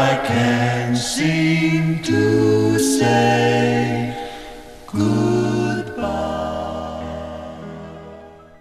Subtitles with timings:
[0.00, 4.30] I can seem to say
[4.86, 6.00] goodbye.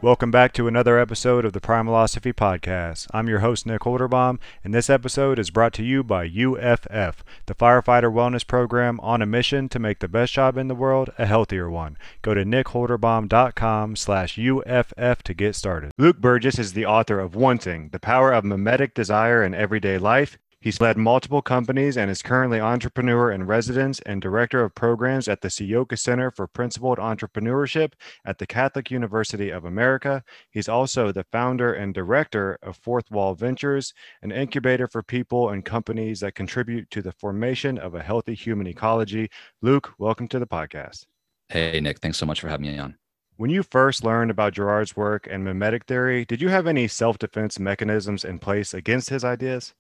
[0.01, 3.07] Welcome back to another episode of the Primalosophy Podcast.
[3.13, 7.55] I'm your host, Nick Holderbaum, and this episode is brought to you by UFF, the
[7.55, 11.25] Firefighter Wellness Program on a mission to make the best job in the world a
[11.25, 11.97] healthier one.
[12.21, 15.93] Go to nickholderbaum.com slash UFF to get started.
[15.97, 20.37] Luke Burgis is the author of Wanting, The Power of Mimetic Desire in Everyday Life,
[20.61, 25.39] He's led multiple companies and is currently entrepreneur in residence and director of programs at
[25.39, 27.93] the Ciocca Center for Principled Entrepreneurship
[28.25, 30.21] at the Catholic University of America.
[30.51, 35.63] He's also the founder and director of Fourth Wall Ventures, an incubator for people and
[35.63, 39.29] companies that contribute to the formation of a healthy human ecology.
[39.61, 41.05] Luke, welcome to the podcast.
[41.47, 42.97] Hey, Nick, thanks so much for having me on.
[43.37, 47.17] When you first learned about Girard's work and mimetic theory, did you have any self
[47.17, 49.73] defense mechanisms in place against his ideas?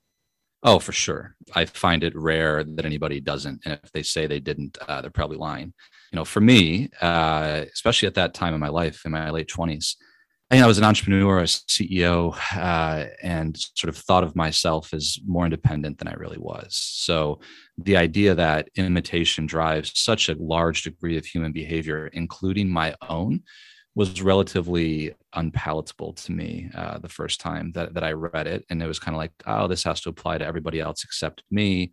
[0.61, 1.35] Oh, for sure.
[1.55, 3.61] I find it rare that anybody doesn't.
[3.63, 5.73] And if they say they didn't, uh, they're probably lying.
[6.11, 9.49] You know, for me, uh, especially at that time in my life, in my late
[9.49, 9.95] 20s,
[10.51, 14.93] I, mean, I was an entrepreneur, a CEO, uh, and sort of thought of myself
[14.93, 16.75] as more independent than I really was.
[16.75, 17.39] So
[17.77, 23.43] the idea that imitation drives such a large degree of human behavior, including my own,
[23.95, 28.65] was relatively unpalatable to me uh, the first time that, that I read it.
[28.69, 31.43] And it was kind of like, oh, this has to apply to everybody else except
[31.49, 31.91] me.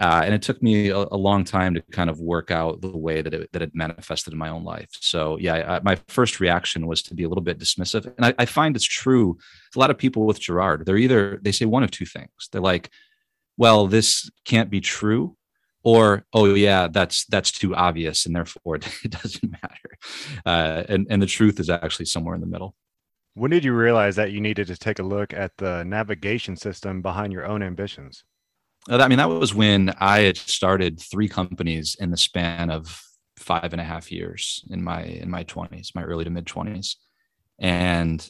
[0.00, 2.96] Uh, and it took me a, a, long time to kind of work out the
[2.96, 4.88] way that it, that it manifested in my own life.
[4.90, 8.12] So yeah, I, my first reaction was to be a little bit dismissive.
[8.16, 9.38] And I, I find it's true.
[9.76, 12.28] A lot of people with Girard, they're either, they say one of two things.
[12.50, 12.90] They're like,
[13.56, 15.36] well, this can't be true
[15.84, 19.98] or oh yeah that's that's too obvious and therefore it doesn't matter.
[20.44, 22.74] Uh, and and the truth is actually somewhere in the middle.
[23.34, 27.02] When did you realize that you needed to take a look at the navigation system
[27.02, 28.24] behind your own ambitions?
[28.88, 33.02] I mean that was when i had started three companies in the span of
[33.36, 36.96] five and a half years in my in my 20s my early to mid 20s
[37.58, 38.28] and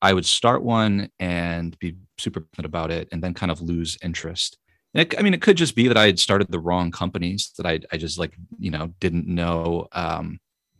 [0.00, 4.58] i would start one and be super about it and then kind of lose interest
[4.94, 7.66] it, I mean, it could just be that I had started the wrong companies that
[7.66, 10.38] I, I just like, you know, didn't know, um,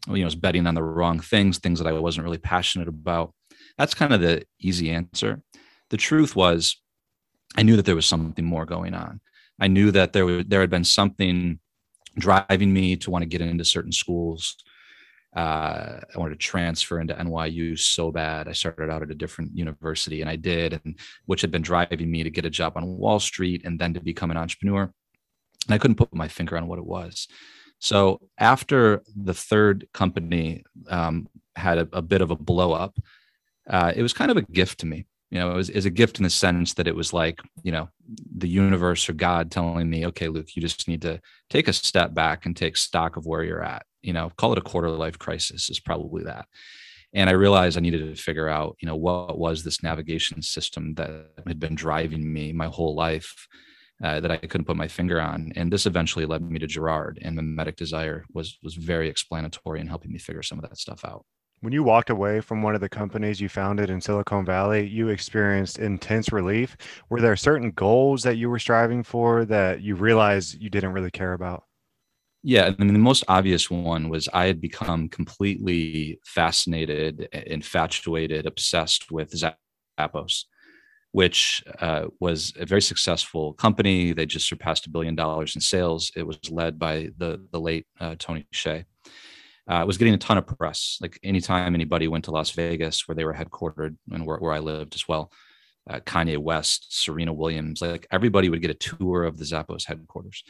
[0.08, 3.32] you know, was betting on the wrong things, things that I wasn't really passionate about.
[3.78, 5.42] That's kind of the easy answer.
[5.90, 6.76] The truth was,
[7.56, 9.20] I knew that there was something more going on.
[9.60, 11.60] I knew that there was, there had been something
[12.18, 14.56] driving me to want to get into certain schools,
[15.34, 18.48] uh, I wanted to transfer into NYU so bad.
[18.48, 22.10] I started out at a different university and I did, and which had been driving
[22.10, 24.92] me to get a job on Wall Street and then to become an entrepreneur.
[25.66, 27.28] And I couldn't put my finger on what it was.
[27.78, 32.98] So after the third company um, had a, a, bit of a blow up,
[33.68, 35.06] uh, it was kind of a gift to me.
[35.30, 37.40] You know, it was, it was a gift in the sense that it was like,
[37.62, 37.88] you know,
[38.36, 42.12] the universe or God telling me, okay, Luke, you just need to take a step
[42.12, 45.18] back and take stock of where you're at you know, call it a quarter life
[45.18, 46.46] crisis is probably that.
[47.12, 50.94] And I realized I needed to figure out, you know, what was this navigation system
[50.94, 51.10] that
[51.46, 53.48] had been driving me my whole life
[54.02, 55.52] uh, that I couldn't put my finger on.
[55.56, 59.88] And this eventually led me to Girard, and mimetic desire was was very explanatory in
[59.88, 61.24] helping me figure some of that stuff out.
[61.62, 65.10] When you walked away from one of the companies you founded in Silicon Valley, you
[65.10, 66.74] experienced intense relief.
[67.10, 71.10] Were there certain goals that you were striving for that you realized you didn't really
[71.10, 71.64] care about?
[72.42, 79.10] Yeah, I mean, the most obvious one was I had become completely fascinated, infatuated, obsessed
[79.12, 79.34] with
[79.98, 80.44] Zappos,
[81.12, 84.12] which uh, was a very successful company.
[84.12, 86.12] They just surpassed a billion dollars in sales.
[86.16, 88.84] It was led by the the late uh, Tony Hsieh.
[89.70, 90.98] Uh, it was getting a ton of press.
[91.00, 94.60] Like anytime anybody went to Las Vegas, where they were headquartered and where, where I
[94.60, 95.30] lived as well,
[95.88, 100.44] uh, Kanye West, Serena Williams, like everybody would get a tour of the Zappos headquarters.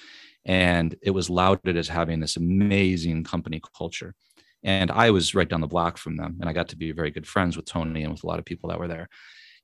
[0.44, 4.14] And it was lauded as having this amazing company culture.
[4.62, 7.10] And i was right down the block from them and i got to be very
[7.10, 9.08] good friends with tony and with a lot of people that were there.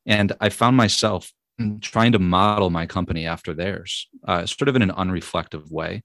[0.06, 1.32] And i found myself
[1.80, 6.02] trying to model my company after theirs uh, sort of in an unreflective way.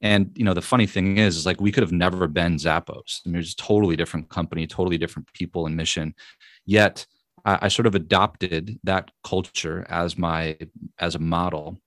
[0.00, 3.20] And you know the funny thing is, is like we could have never been zappos.
[3.26, 6.14] I mean, it's a totally different company totally different people and mission.
[6.66, 7.06] Yet
[7.48, 10.56] I, I sort of adopted that culture as my
[10.98, 11.80] as a model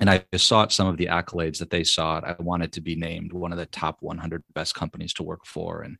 [0.00, 2.24] and I sought some of the accolades that they sought.
[2.24, 5.82] I wanted to be named one of the top 100 best companies to work for,
[5.82, 5.96] and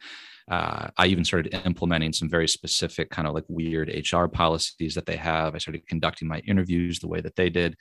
[0.49, 5.07] uh, I even started implementing some very specific kind of like weird HR policies that
[5.07, 5.55] they have.
[5.55, 7.77] I started conducting my interviews the way that they did,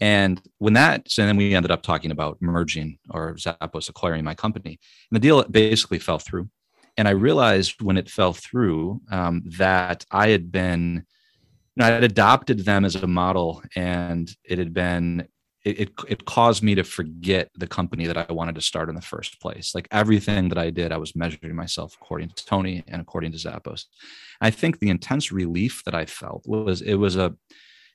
[0.00, 4.34] and when that, so then we ended up talking about merging or Zappos acquiring my
[4.34, 4.80] company,
[5.10, 6.48] and the deal basically fell through.
[6.96, 11.04] And I realized when it fell through um, that I had been,
[11.74, 15.28] you know, I had adopted them as a model, and it had been
[15.66, 18.94] it, it, it caused me to forget the company that I wanted to start in
[18.94, 19.74] the first place.
[19.74, 23.38] Like everything that I did, I was measuring myself according to Tony and according to
[23.38, 23.86] Zappos.
[24.40, 27.34] I think the intense relief that I felt was it was a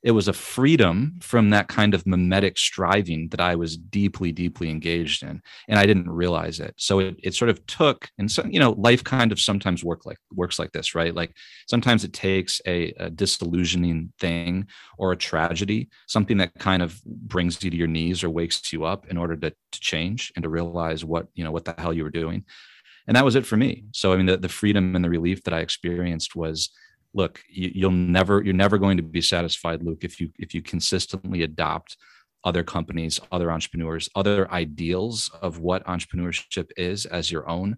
[0.03, 4.69] it was a freedom from that kind of mimetic striving that I was deeply, deeply
[4.69, 6.73] engaged in, and I didn't realize it.
[6.77, 10.05] So it, it sort of took, and so you know, life kind of sometimes work
[10.05, 11.13] like works like this, right?
[11.13, 11.35] Like
[11.67, 14.67] sometimes it takes a, a disillusioning thing
[14.97, 18.85] or a tragedy, something that kind of brings you to your knees or wakes you
[18.85, 21.93] up in order to, to change and to realize what you know what the hell
[21.93, 22.43] you were doing.
[23.07, 23.85] And that was it for me.
[23.91, 26.71] So I mean, the, the freedom and the relief that I experienced was
[27.13, 30.61] look you, will never you're never going to be satisfied luke if you if you
[30.61, 31.97] consistently adopt
[32.43, 37.77] other companies other entrepreneurs other ideals of what entrepreneurship is as your own.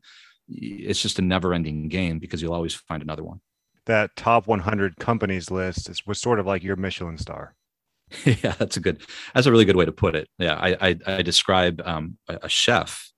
[0.49, 3.39] It's just a never ending game because you'll always find another one.
[3.85, 7.55] That top 100 companies list is, was sort of like your michelin star.
[8.25, 9.01] Yeah that's a good
[9.33, 10.27] that's a really good way to put it.
[10.37, 13.11] Yeah i i, I describe um, a, a chef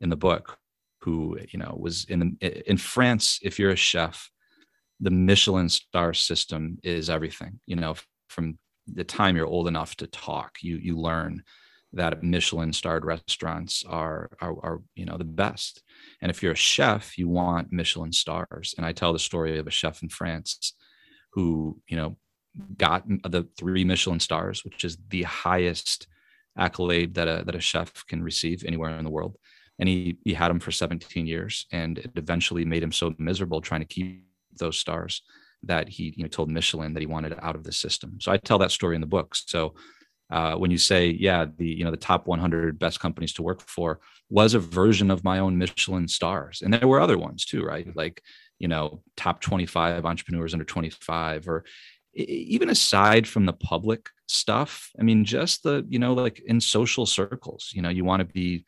[0.00, 0.58] in the book
[1.02, 4.30] who you know was in in france if you're a chef
[5.00, 7.60] the Michelin star system is everything.
[7.66, 7.94] You know,
[8.28, 11.42] from the time you're old enough to talk, you you learn
[11.92, 15.82] that Michelin starred restaurants are, are are you know the best.
[16.20, 18.74] And if you're a chef, you want Michelin stars.
[18.76, 20.74] And I tell the story of a chef in France
[21.32, 22.16] who you know
[22.76, 26.06] got the three Michelin stars, which is the highest
[26.56, 29.36] accolade that a that a chef can receive anywhere in the world.
[29.78, 33.60] And he he had them for 17 years, and it eventually made him so miserable
[33.60, 34.27] trying to keep
[34.58, 35.22] those stars
[35.64, 38.18] that he you know told Michelin that he wanted out of the system.
[38.20, 39.34] So I tell that story in the book.
[39.34, 39.74] So
[40.30, 43.62] uh, when you say yeah the you know the top 100 best companies to work
[43.62, 44.00] for
[44.30, 47.88] was a version of my own Michelin stars, and there were other ones too, right?
[47.96, 48.22] Like
[48.58, 51.64] you know top 25 entrepreneurs under 25 or
[52.14, 57.06] even aside from the public stuff i mean just the you know like in social
[57.06, 58.64] circles you know you want to be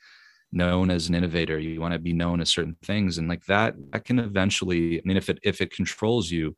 [0.52, 3.74] known as an innovator you want to be known as certain things and like that
[3.92, 6.54] that can eventually i mean if it if it controls you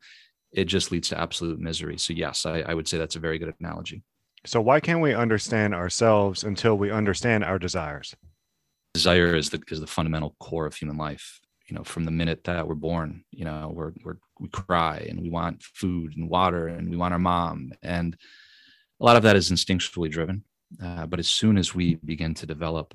[0.53, 1.97] it just leads to absolute misery.
[1.97, 4.03] So yes i, I would say that's a very good analogy.
[4.45, 8.13] So why can't we understand ourselves until we understand our desires?
[8.93, 11.39] Desire is the is the fundamental core of human life.
[11.67, 15.21] You know from the minute that we're born you know we're, we're we cry and
[15.21, 18.17] we want food and water and we want our mom and
[18.99, 20.43] a lot of that is instinctually driven
[20.83, 22.93] uh, but as soon as we begin to develop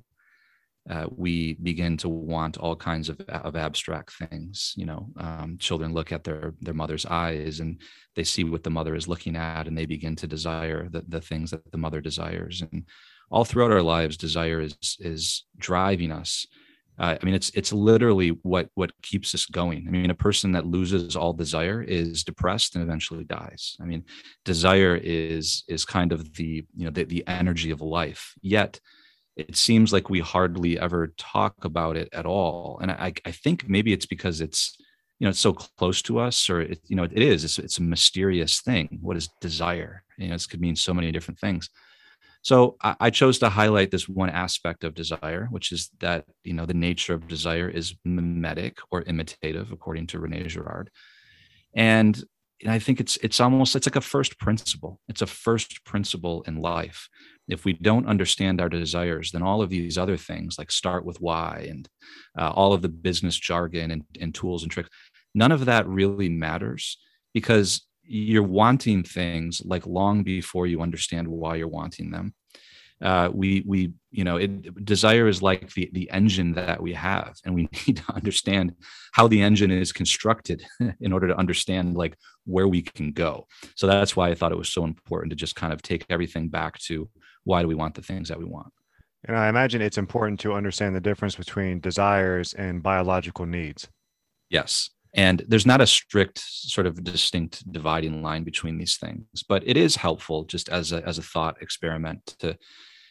[0.89, 4.73] uh, we begin to want all kinds of, of abstract things.
[4.77, 7.81] You know, um, children look at their their mother's eyes and
[8.17, 11.21] they see what the mother is looking at, and they begin to desire the, the
[11.21, 12.63] things that the mother desires.
[12.63, 12.85] And
[13.31, 16.47] all throughout our lives, desire is is driving us.
[16.99, 19.85] Uh, I mean, it's it's literally what what keeps us going.
[19.87, 23.77] I mean, a person that loses all desire is depressed and eventually dies.
[23.81, 24.05] I mean,
[24.45, 28.35] desire is is kind of the you know the, the energy of life.
[28.41, 28.81] Yet
[29.39, 33.69] it seems like we hardly ever talk about it at all and i, I think
[33.69, 34.77] maybe it's because it's
[35.19, 37.79] you know it's so close to us or it, you know it is it's, it's
[37.79, 41.71] a mysterious thing what is desire you know this could mean so many different things.
[42.43, 46.53] So I, I chose to highlight this one aspect of desire which is that you
[46.53, 50.91] know the nature of desire is mimetic or imitative according to rene girard.
[51.75, 52.23] And
[52.63, 55.01] and I think it's it's almost it's like a first principle.
[55.09, 57.09] It's a first principle in life
[57.49, 61.21] if we don't understand our desires, then all of these other things like start with
[61.21, 61.89] why and
[62.39, 64.91] uh, all of the business jargon and, and tools and tricks,
[65.35, 66.99] none of that really matters
[67.33, 72.35] because you're wanting things like long before you understand why you're wanting them.
[73.01, 77.37] Uh, we we you know it, desire is like the the engine that we have
[77.45, 78.75] and we need to understand
[79.13, 80.65] how the engine is constructed
[81.01, 83.47] in order to understand like where we can go.
[83.77, 86.49] So that's why i thought it was so important to just kind of take everything
[86.49, 87.09] back to
[87.45, 88.73] why do we want the things that we want.
[89.25, 93.89] And i imagine it's important to understand the difference between desires and biological needs.
[94.51, 94.91] Yes.
[95.15, 99.77] And there's not a strict sort of distinct dividing line between these things but it
[99.77, 102.57] is helpful just as a, as a thought experiment to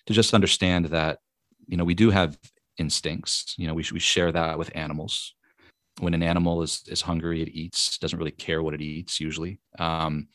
[0.08, 1.20] to just understand that
[1.68, 2.38] you know we do have
[2.78, 3.54] instincts.
[3.58, 5.36] You know we, we share that with animals.
[6.00, 9.60] When an animal is is hungry it eats doesn't really care what it eats usually.
[9.78, 10.28] Um,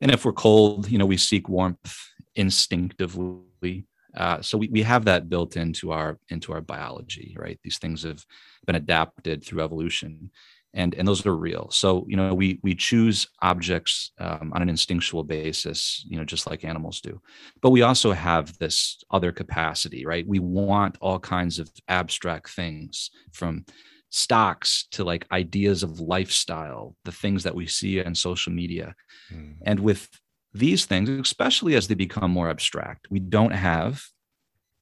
[0.00, 1.96] and if we're cold you know we seek warmth
[2.34, 3.86] instinctively.
[4.16, 7.58] Uh, so we, we have that built into our into our biology right?
[7.62, 8.24] These things have
[8.66, 10.30] been adapted through evolution
[10.74, 14.68] and and those are real so you know we we choose objects um, on an
[14.68, 17.20] instinctual basis you know just like animals do
[17.62, 23.10] but we also have this other capacity right we want all kinds of abstract things
[23.32, 23.64] from
[24.10, 28.94] stocks to like ideas of lifestyle the things that we see on social media
[29.32, 29.54] mm.
[29.64, 30.08] and with
[30.54, 34.02] these things, especially as they become more abstract, we don't have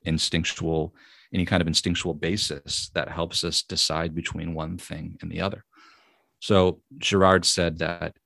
[0.05, 0.95] instinctual,
[1.33, 5.65] any kind of instinctual basis that helps us decide between one thing and the other.
[6.43, 8.17] So Girard said that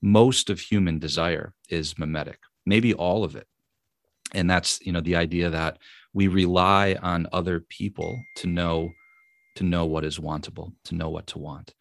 [0.00, 3.46] most of human desire is mimetic, maybe all of it.
[4.32, 5.76] And that's, you know, the idea that
[6.14, 8.90] we rely on other people to know
[9.56, 11.74] to know what is wantable, to know what to want.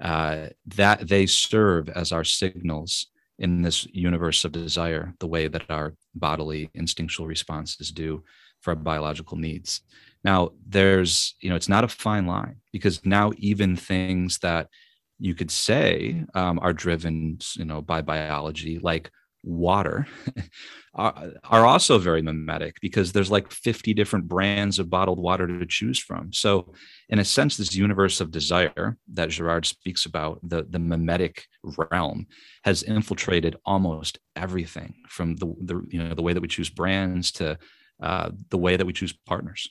[0.00, 3.06] Uh, that they serve as our signals
[3.38, 8.22] in this universe of desire, the way that our bodily instinctual responses do
[8.60, 9.80] for our biological needs.
[10.22, 14.68] Now, there's, you know, it's not a fine line because now even things that
[15.18, 19.10] you could say um, are driven, you know, by biology, like
[19.44, 20.06] water
[20.94, 25.66] are, are also very mimetic because there's like 50 different brands of bottled water to
[25.66, 26.32] choose from.
[26.32, 26.72] So,
[27.08, 31.46] in a sense, this universe of desire that girard speaks about, the, the mimetic
[31.90, 32.26] realm,
[32.64, 37.30] has infiltrated almost everything from the, the you know the way that we choose brands
[37.32, 37.58] to
[38.02, 39.68] uh, the way that we choose partners.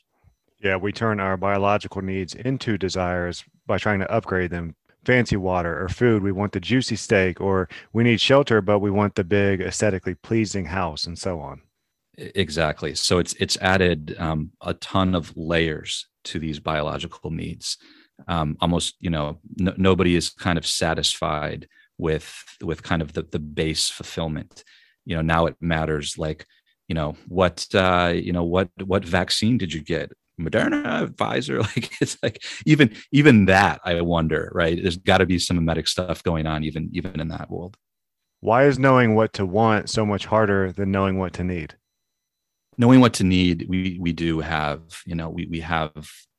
[0.61, 5.83] Yeah, we turn our biological needs into desires by trying to upgrade them fancy water
[5.83, 6.23] or food.
[6.23, 10.15] We want the juicy steak, or we need shelter, but we want the big, aesthetically
[10.15, 11.61] pleasing house, and so on.
[12.17, 12.95] Exactly.
[12.95, 17.77] So it's it's added um, a ton of layers to these biological needs.
[18.27, 21.67] Um, almost, you know, nobody is kind of satisfied
[21.97, 22.31] with
[22.61, 24.63] with kind of the the base fulfillment.
[25.05, 26.45] You know, now it matters like
[26.87, 31.91] you know what uh, you know what what vaccine did you get Moderna, Pfizer, like
[32.01, 34.79] it's like even even that I wonder, right?
[34.81, 37.77] There's got to be some mimetic stuff going on even even in that world.
[38.39, 41.75] Why is knowing what to want so much harder than knowing what to need?
[42.77, 45.93] Knowing what to need, we we do have, you know, we we have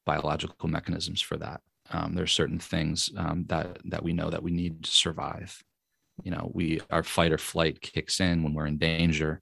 [0.05, 1.61] biological mechanisms for that.
[1.91, 5.63] Um, there are certain things um, that that we know that we need to survive.
[6.23, 9.41] You know, we our fight or flight kicks in when we're in danger.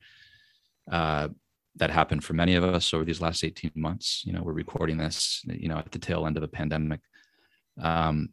[0.91, 1.29] Uh,
[1.76, 4.23] that happened for many of us over these last 18 months.
[4.25, 7.00] You know, we're recording this, you know, at the tail end of a pandemic.
[7.81, 8.31] Um,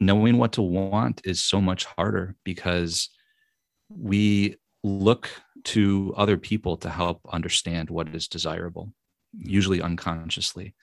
[0.00, 3.10] knowing what to want is so much harder because
[3.88, 5.28] we look
[5.64, 8.92] to other people to help understand what is desirable,
[9.36, 10.74] usually unconsciously.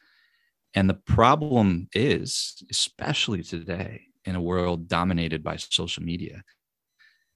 [0.73, 6.43] And the problem is, especially today in a world dominated by social media,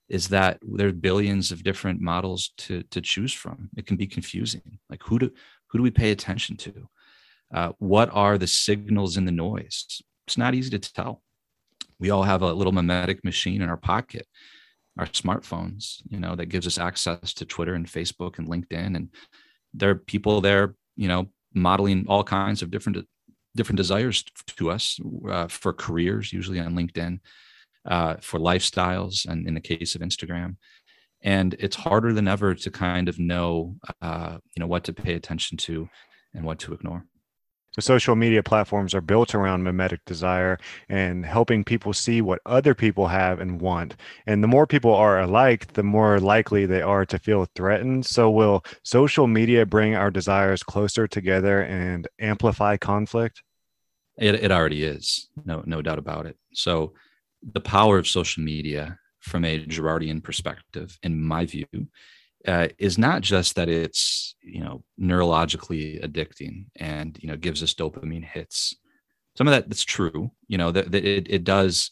[0.09, 3.69] is that there are billions of different models to to choose from.
[3.77, 4.79] It can be confusing.
[4.89, 5.31] Like who do
[5.67, 6.89] who do we pay attention to?
[7.53, 10.01] Uh, what are the signals in the noise?
[10.27, 11.21] It's not easy to tell.
[11.99, 14.27] We all have a little mimetic machine in our pocket,
[14.97, 18.95] our smartphones, you know, that gives us access to Twitter and Facebook and LinkedIn.
[18.95, 19.09] And
[19.73, 23.05] there are people there, you know, modeling all kinds of different
[23.55, 24.23] different desires
[24.57, 24.99] to us
[25.29, 27.19] uh, for careers, usually on LinkedIn
[27.89, 30.55] uh, for lifestyles and in the case of Instagram.
[31.21, 35.15] And it's harder than ever to kind of know, uh, you know, what to pay
[35.15, 35.89] attention to
[36.33, 37.03] and what to ignore.
[37.73, 42.73] So social media platforms are built around mimetic desire and helping people see what other
[42.73, 43.95] people have and want.
[44.25, 48.05] And the more people are alike, the more likely they are to feel threatened.
[48.05, 53.43] So will social media bring our desires closer together and amplify conflict?
[54.17, 55.29] It, it already is.
[55.45, 56.37] No, no doubt about it.
[56.53, 56.93] So
[57.41, 61.65] the power of social media from a Girardian perspective, in my view,
[62.47, 67.73] uh, is not just that it's you know neurologically addicting and you know gives us
[67.73, 68.75] dopamine hits.
[69.37, 70.31] Some of that that's true.
[70.47, 71.91] You know that, that it it does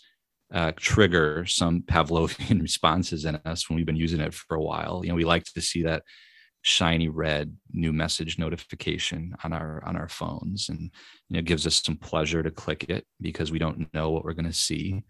[0.53, 5.01] uh, trigger some Pavlovian responses in us when we've been using it for a while.
[5.03, 6.03] You know, we like to see that
[6.61, 10.91] shiny red new message notification on our on our phones, and
[11.29, 14.33] you know, gives us some pleasure to click it because we don't know what we're
[14.33, 15.03] going to see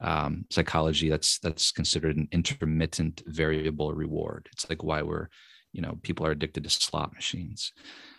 [0.00, 4.48] um, psychology that's that's considered an intermittent variable reward.
[4.52, 5.28] It's like why we're
[5.72, 7.72] you know people are addicted to slot machines.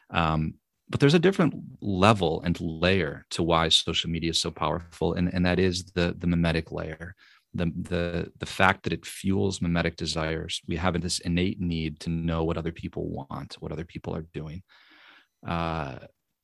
[0.09, 0.55] Um,
[0.89, 5.33] but there's a different level and layer to why social media is so powerful and,
[5.33, 7.15] and that is the the mimetic layer.
[7.53, 10.61] The, the the fact that it fuels mimetic desires.
[10.67, 14.25] We have this innate need to know what other people want what other people are
[14.33, 14.63] doing.
[15.47, 15.99] Uh,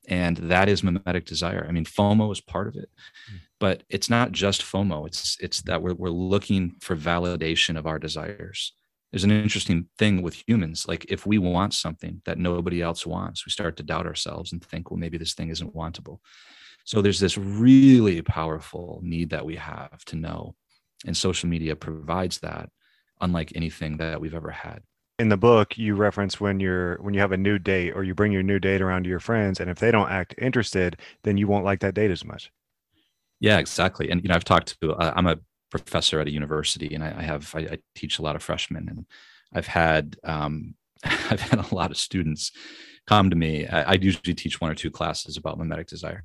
[0.08, 2.90] and that is mimetic desire i mean fomo is part of it
[3.32, 5.06] mm but it's not just FOMO.
[5.06, 8.72] It's it's that we're we're looking for validation of our desires.
[9.12, 10.84] There's an interesting thing with humans.
[10.88, 14.64] Like if we want something that nobody else wants, we start to doubt ourselves and
[14.64, 16.18] think, well, maybe this thing isn't wantable.
[16.84, 20.56] So there's this really powerful need that we have to know.
[21.06, 22.68] And social media provides that,
[23.20, 24.82] unlike anything that we've ever had
[25.22, 28.14] in the book you reference when you're when you have a new date or you
[28.14, 31.36] bring your new date around to your friends and if they don't act interested then
[31.36, 32.50] you won't like that date as much
[33.42, 34.08] yeah, exactly.
[34.08, 34.92] And you know, I've talked to.
[34.92, 35.36] Uh, I'm a
[35.68, 38.88] professor at a university, and I, I have I, I, teach a lot of freshmen,
[38.88, 39.04] and
[39.52, 42.52] I've had um, I've had a lot of students
[43.08, 43.66] come to me.
[43.66, 46.22] I, I, usually teach one or two classes about mimetic desire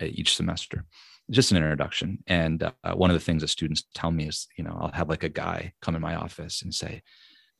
[0.00, 0.84] uh, each semester,
[1.28, 2.22] just an introduction.
[2.28, 5.08] And uh, one of the things that students tell me is, you know, I'll have
[5.08, 7.02] like a guy come in my office and say,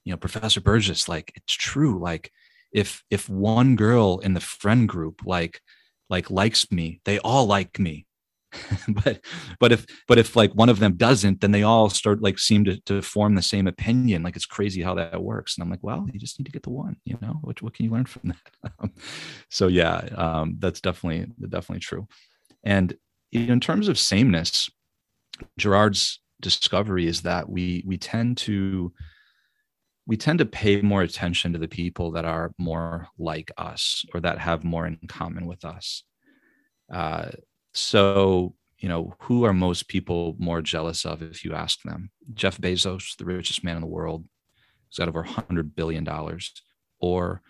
[0.05, 1.99] you know, Professor Burgis, like it's true.
[2.01, 2.33] Like
[2.73, 5.61] if if one girl in the friend group like
[6.09, 8.07] like likes me, they all like me.
[9.05, 9.21] but
[9.61, 12.65] but if but if like one of them doesn't then they all start like seem
[12.65, 15.83] to, to form the same opinion like it's crazy how that works and i'm like
[15.83, 18.05] well you just need to get the one you know what, what can you learn
[18.05, 18.91] from that
[19.51, 22.09] so yeah um, that's definitely definitely true
[22.65, 22.97] and
[23.31, 24.69] in terms of sameness
[25.59, 28.93] girard's discovery is that we we tend to
[30.11, 34.19] we tend to pay more attention to the people that are more like us or
[34.21, 36.03] that have more in common with us
[36.91, 37.31] uh,
[37.73, 42.11] so, you know, who are most people more jealous of if you ask them?
[42.35, 44.25] Jeff Bezos, the richest man in the world,
[44.89, 46.07] who's got over $100 billion,
[46.99, 47.43] or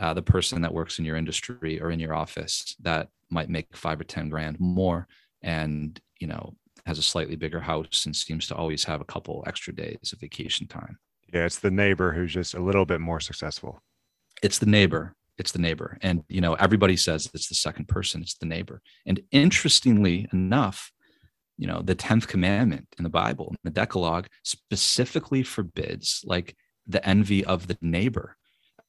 [0.00, 3.76] uh, the person that works in your industry or in your office that might make
[3.76, 5.06] five or 10 grand more
[5.42, 6.54] and, you know,
[6.86, 10.18] has a slightly bigger house and seems to always have a couple extra days of
[10.18, 10.98] vacation time.
[11.32, 13.82] Yeah, it's the neighbor who's just a little bit more successful.
[14.42, 15.14] It's the neighbor.
[15.38, 15.98] It's the neighbor.
[16.02, 18.82] And you know everybody says it's the second person it's the neighbor.
[19.06, 20.92] And interestingly enough
[21.58, 27.44] you know the 10th commandment in the bible the decalogue specifically forbids like the envy
[27.44, 28.36] of the neighbor.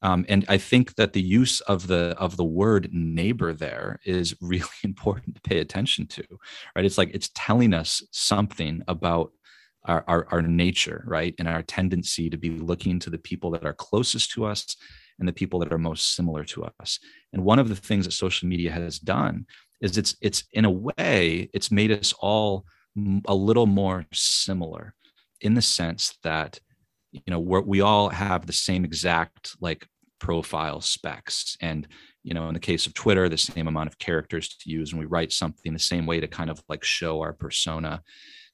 [0.02, 4.36] Um, and i think that the use of the of the word neighbor there is
[4.42, 6.24] really important to pay attention to
[6.76, 6.84] right?
[6.84, 9.32] It's like it's telling us something about
[9.84, 11.34] our, our, our nature right?
[11.38, 14.76] And our tendency to be looking to the people that are closest to us
[15.18, 16.98] and the people that are most similar to us.
[17.32, 19.46] And one of the things that social media has done
[19.80, 22.64] is it's it's in a way it's made us all
[23.26, 24.94] a little more similar
[25.40, 26.58] in the sense that
[27.10, 29.86] you know we we all have the same exact like
[30.20, 31.56] profile specs.
[31.60, 31.86] And
[32.22, 34.98] you know in the case of twitter the same amount of characters to use and
[34.98, 38.02] we write something the same way to kind of like show our persona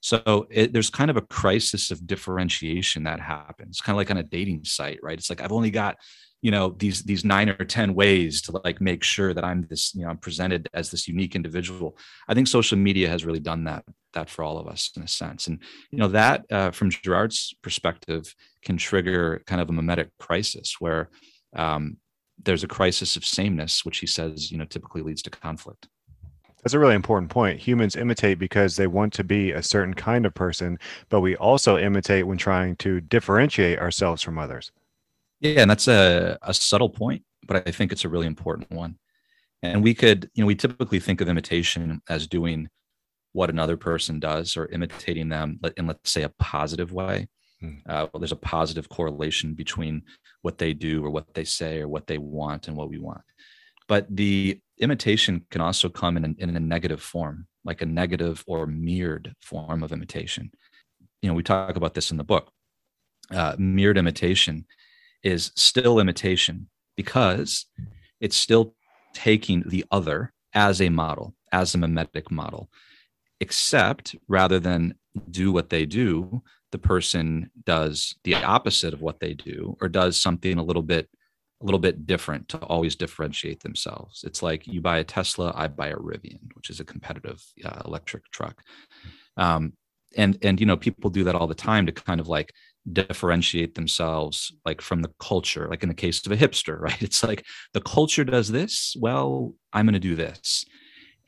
[0.00, 4.16] so it, there's kind of a crisis of differentiation that happens kind of like on
[4.16, 5.18] a dating site right?
[5.18, 5.96] It's like i've only got
[6.42, 9.94] you know these these nine or ten ways to like make sure that i'm this
[9.94, 11.96] you know i'm presented as this unique individual.
[12.28, 13.84] I think social media has really done that
[14.14, 15.46] that for all of us in a sense.
[15.46, 20.76] And you know that uh, from girard's perspective can trigger kind of a mimetic crisis
[20.80, 21.10] where
[21.54, 21.98] um,
[22.42, 25.88] there's a crisis of sameness which he says you know typically leads to conflict
[26.62, 27.60] that's a really important point.
[27.60, 31.78] Humans imitate because they want to be a certain kind of person, but we also
[31.78, 34.72] imitate when trying to differentiate ourselves from others.
[35.40, 38.98] Yeah, and that's a, a subtle point, but I think it's a really important one.
[39.62, 42.68] And we could, you know, we typically think of imitation as doing
[43.32, 47.28] what another person does or imitating them in, let's say, a positive way.
[47.60, 47.76] Hmm.
[47.86, 50.02] Uh, well, there's a positive correlation between
[50.42, 53.20] what they do or what they say or what they want and what we want.
[53.90, 58.64] But the imitation can also come in, in a negative form, like a negative or
[58.64, 60.52] mirrored form of imitation.
[61.22, 62.52] You know, we talk about this in the book.
[63.32, 64.64] Uh, mirrored imitation
[65.24, 67.66] is still imitation because
[68.20, 68.76] it's still
[69.12, 72.70] taking the other as a model, as a mimetic model,
[73.40, 74.94] except rather than
[75.32, 80.16] do what they do, the person does the opposite of what they do or does
[80.16, 81.08] something a little bit
[81.60, 84.24] a little bit different to always differentiate themselves.
[84.24, 87.82] It's like you buy a Tesla, I buy a Rivian, which is a competitive uh,
[87.84, 88.62] electric truck.
[89.36, 89.74] Um,
[90.16, 92.52] and and you know people do that all the time to kind of like
[92.92, 97.22] differentiate themselves like from the culture like in the case of a hipster right it's
[97.22, 97.44] like
[97.74, 100.64] the culture does this well i'm going to do this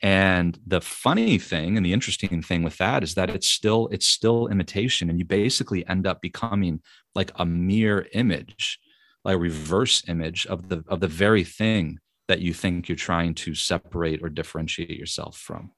[0.01, 4.07] and the funny thing and the interesting thing with that is that it's still it's
[4.07, 6.81] still imitation and you basically end up becoming
[7.15, 8.79] like a mere image
[9.25, 13.53] a reverse image of the of the very thing that you think you're trying to
[13.53, 15.71] separate or differentiate yourself from.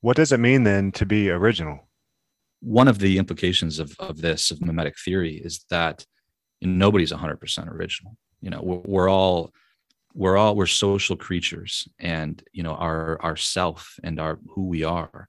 [0.00, 1.88] What does it mean then to be original?
[2.60, 6.04] One of the implications of, of this of mimetic theory is that
[6.60, 8.16] nobody's 100% original.
[8.40, 9.50] You know we're, we're, all
[10.14, 14.84] we're all we're social creatures and you know our our self and our who we
[14.84, 15.28] are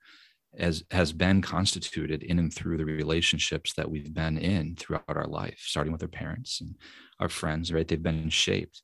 [0.58, 5.28] as has been constituted in and through the relationships that we've been in throughout our
[5.28, 6.76] life starting with our parents and
[7.20, 7.88] our friends right?
[7.88, 8.82] They've been shaped.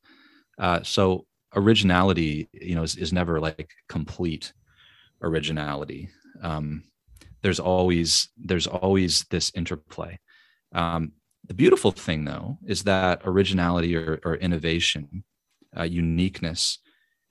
[0.59, 4.53] Uh, so originality you know is, is never like complete
[5.21, 6.09] originality.
[6.41, 6.83] Um,
[7.41, 10.19] there's always there's always this interplay.
[10.73, 11.13] Um,
[11.47, 15.23] the beautiful thing though is that originality or, or innovation
[15.77, 16.79] uh, uniqueness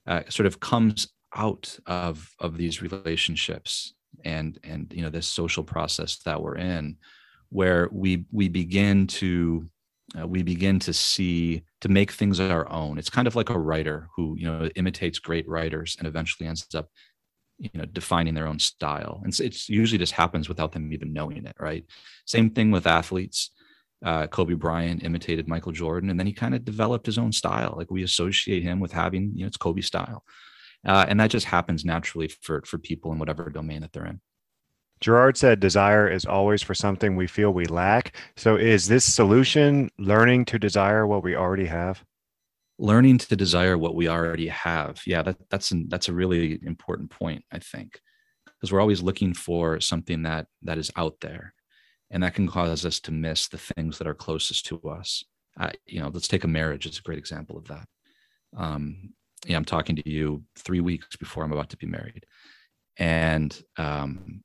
[0.07, 5.63] uh, sort of comes out of of these relationships and and you know this social
[5.63, 6.97] process that we're in
[7.49, 9.69] where we we begin to
[10.19, 12.97] uh, we begin to see to make things our own.
[12.97, 16.67] It's kind of like a writer who you know imitates great writers and eventually ends
[16.75, 16.89] up
[17.57, 19.21] you know defining their own style.
[19.23, 21.85] And it's usually just happens without them even knowing it right?
[22.25, 23.51] Same thing with athletes.
[24.03, 27.75] Uh, kobe bryant imitated michael jordan and then he kind of developed his own style.
[27.77, 30.23] Like we associate him with having you know it's kobe style
[30.85, 34.21] uh, and that just happens naturally for for people in whatever domain that they're in
[34.99, 38.15] Gerard said desire is always for something we feel we lack.
[38.37, 42.03] So is this solution learning to desire what we already have?
[42.81, 47.11] learning to desire what we already have yeah that, that's an, that's a really important
[47.11, 48.01] point i think
[48.45, 51.53] because we're always looking for something that that is out there
[52.09, 55.23] and that can cause us to miss the things that are closest to us
[55.59, 57.85] uh, you know let's take a marriage it's a great example of that
[58.57, 59.13] um,
[59.45, 62.25] yeah i'm talking to you three weeks before i'm about to be married
[62.97, 64.43] and um,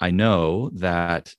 [0.00, 1.34] i know that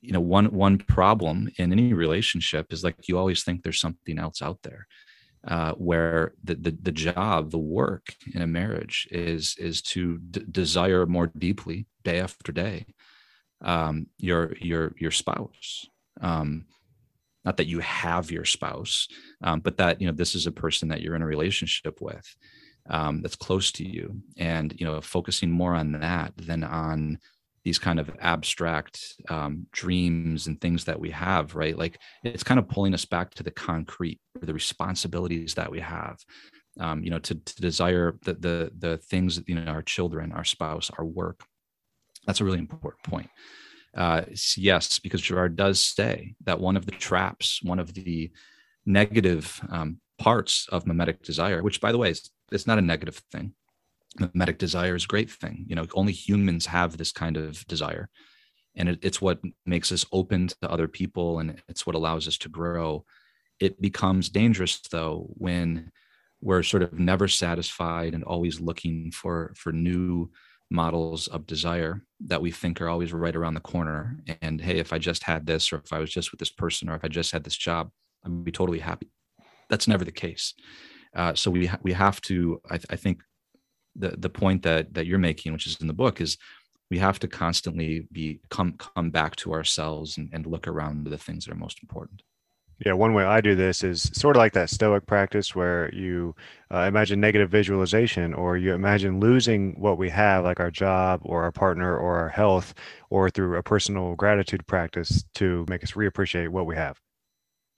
[0.00, 4.18] you know one one problem in any relationship is like you always think there's something
[4.18, 4.86] else out there
[5.48, 10.44] uh, where the, the, the job, the work in a marriage is is to d-
[10.50, 12.86] desire more deeply day after day
[13.62, 15.86] um, your your your spouse.
[16.20, 16.66] Um,
[17.44, 19.08] not that you have your spouse,
[19.42, 22.24] um, but that you know this is a person that you're in a relationship with
[22.88, 27.18] um, that's close to you, and you know focusing more on that than on
[27.64, 31.78] these kind of abstract um, dreams and things that we have right?
[31.78, 36.18] Like it's kind of pulling us back to the concrete the responsibilities that we have
[36.80, 40.44] um, you know to, to desire the, the the things you know our children our
[40.44, 41.44] spouse our work.
[42.26, 43.28] That's a really important point
[43.96, 44.22] uh,
[44.56, 48.30] yes because girard does say that one of the traps one of the
[48.86, 53.20] negative um, parts of mimetic desire which by the way is it's not a negative
[53.30, 53.54] thing
[54.18, 55.64] mimetic desire is a great thing.
[55.66, 58.08] You know, only humans have this kind of desire.
[58.74, 62.38] And it, it's what makes us open to other people and it's what allows us
[62.38, 63.04] to grow.
[63.60, 65.92] It becomes dangerous though when
[66.40, 70.30] we're sort of never satisfied and always looking for for new
[70.70, 74.18] models of desire that we think are always right around the corner.
[74.40, 76.88] And hey, if I just had this, or if I was just with this person,
[76.88, 77.90] or if I just had this job,
[78.24, 79.10] I'd be totally happy.
[79.68, 80.54] That's never the case.
[81.14, 83.22] Uh, so we ha- we have to, I, th- I think,
[83.94, 86.38] the the point that that you're making, which is in the book, is
[86.90, 91.18] we have to constantly be come come back to ourselves and, and look around the
[91.18, 92.22] things that are most important.
[92.84, 96.34] Yeah, one way I do this is sort of like that Stoic practice where you
[96.72, 101.44] uh, imagine negative visualization or you imagine losing what we have, like our job or
[101.44, 102.74] our partner or our health,
[103.08, 106.98] or through a personal gratitude practice to make us reappreciate what we have.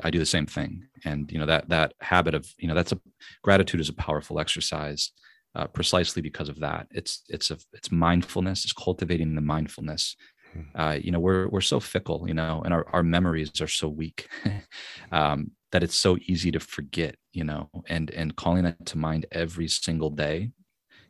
[0.03, 2.93] I do the same thing, and you know that that habit of you know that's
[2.93, 3.01] a
[3.43, 5.13] gratitude is a powerful exercise
[5.55, 6.89] uh, precisely because of that.
[6.91, 8.65] It's it's a it's mindfulness.
[8.65, 10.17] It's cultivating the mindfulness.
[10.55, 10.63] Hmm.
[10.75, 13.89] Uh, you know, we're we're so fickle, you know, and our, our memories are so
[13.89, 14.29] weak
[15.13, 19.27] um, that it's so easy to forget, you know, and and calling that to mind
[19.33, 20.53] every single day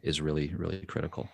[0.02, 1.28] is really really critical.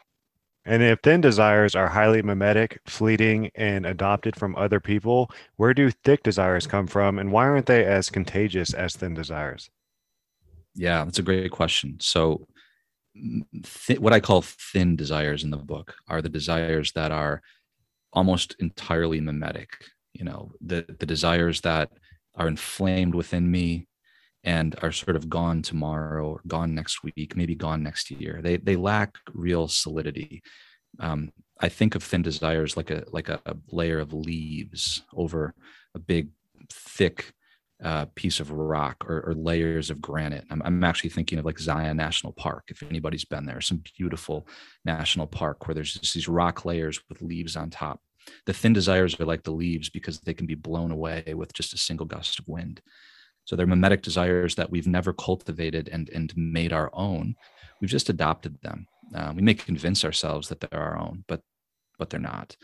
[0.67, 5.91] And if thin desires are highly mimetic, fleeting, and adopted from other people, where do
[5.91, 9.71] thick desires come from, and why aren't they as contagious as thin desires?
[10.75, 11.97] Yeah, that's a great question.
[12.01, 12.47] So
[13.87, 17.43] th- what I call thin desires in the book are the desires that are
[18.13, 19.71] almost entirely mimetic.
[20.13, 21.91] You know, the the desires that
[22.35, 23.87] are inflamed within me
[24.45, 28.41] and are sort of gone tomorrow or gone next week, maybe gone next year.
[28.43, 30.43] They they lack real solidity.
[30.99, 35.55] Um, I think of thin desires like a like a, a layer of leaves over
[35.95, 36.31] a big,
[36.71, 37.33] thick
[37.83, 40.45] uh, piece of rock or, or, layers of granite.
[40.51, 42.65] I'm, I'm, actually thinking of like Zion National Park.
[42.69, 44.47] If anybody's been there, some beautiful
[44.85, 48.01] national park where there's just these rock layers with leaves on top.
[48.45, 51.73] The thin desires are like the leaves because they can be blown away with just
[51.73, 52.83] a single gust of wind.
[53.45, 57.35] So they're mimetic desires that we've never cultivated and, and made our own.
[57.81, 58.87] We've just adopted them.
[59.15, 61.41] Uh, we may convince ourselves that they're our own, but
[61.99, 62.57] but they're not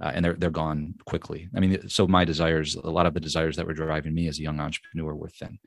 [0.00, 1.48] uh, and they're they're gone quickly.
[1.56, 4.38] I mean, so my desires, a lot of the desires that were driving me as
[4.38, 5.58] a young entrepreneur were thin.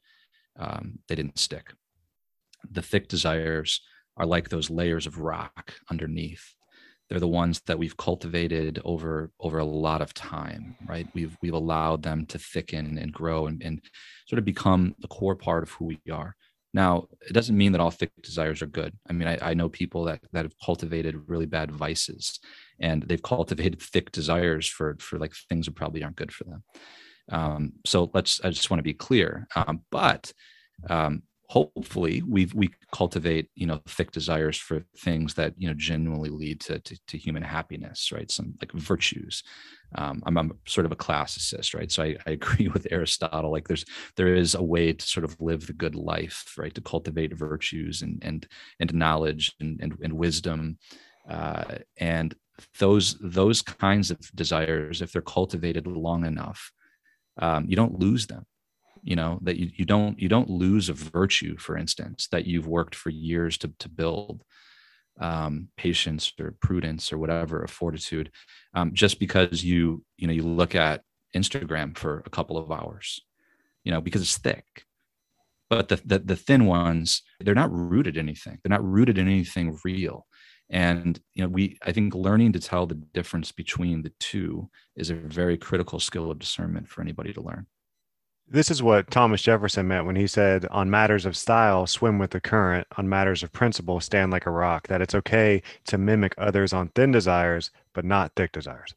[0.60, 1.74] Um, they didn't stick.
[2.70, 3.82] The thick desires
[4.18, 6.54] are like those layers of rock underneath.
[7.10, 11.08] They're the ones that we've cultivated over over a lot of time, right?
[11.14, 13.82] We've we've allowed them to thicken and grow and, and
[14.28, 16.36] sort of become the core part of who we are.
[16.74, 18.94] Now, it doesn't mean that all thick desires are good.
[19.10, 22.40] I mean, I, I, know people that that have cultivated really bad vices,
[22.80, 26.64] and they've cultivated thick desires for for like things that probably aren't good for them.
[27.30, 28.40] Um, so let's.
[28.44, 29.48] I just want to be clear.
[29.56, 30.32] Um, but
[30.90, 36.30] um, hopefully we we cultivate you know thick desires for things that you know genuinely
[36.30, 38.32] lead to to, to human happiness right?
[38.32, 39.44] Some like virtues.
[39.96, 41.92] Um, I'm, I'm, sort of a classicist right?
[41.92, 43.84] So I, I, agree with aristotle like there's
[44.16, 46.74] there is a way to sort of live the good life right?
[46.74, 48.48] To cultivate virtues and and
[48.80, 50.78] and knowledge and and, and wisdom.
[51.30, 52.34] Uh, and
[52.80, 56.72] those those kinds of desires if they're cultivated long enough
[57.40, 58.46] um, you don't lose them
[59.04, 62.68] you know that you, you don't you don't lose a virtue for instance that you've
[62.68, 64.44] worked for years to, to build
[65.20, 68.32] um, patience or prudence or whatever, or fortitude,
[68.74, 71.02] um, just because you you know you look at
[71.36, 73.22] Instagram for a couple of hours,
[73.84, 74.66] you know, because it's thick.
[75.70, 78.60] But the, the the thin ones, they're not rooted in anything.
[78.62, 80.26] They're not rooted in anything real.
[80.70, 85.10] And you know, we I think learning to tell the difference between the two is
[85.10, 87.68] a very critical skill of discernment for anybody to learn.
[88.48, 92.32] This is what Thomas Jefferson meant when he said, on matters of style, swim with
[92.32, 96.36] the current, on matters of principle, stand like a rock, that it's okay to mimic
[96.38, 98.94] others on thin desires, but not thick desires.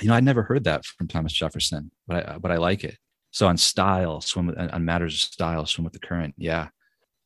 [0.00, 2.96] You know, I'd never heard that from Thomas Jefferson, but I, but I like it.
[3.30, 6.34] So on style, swim with, on matters of style, swim with the current.
[6.38, 6.68] Yeah.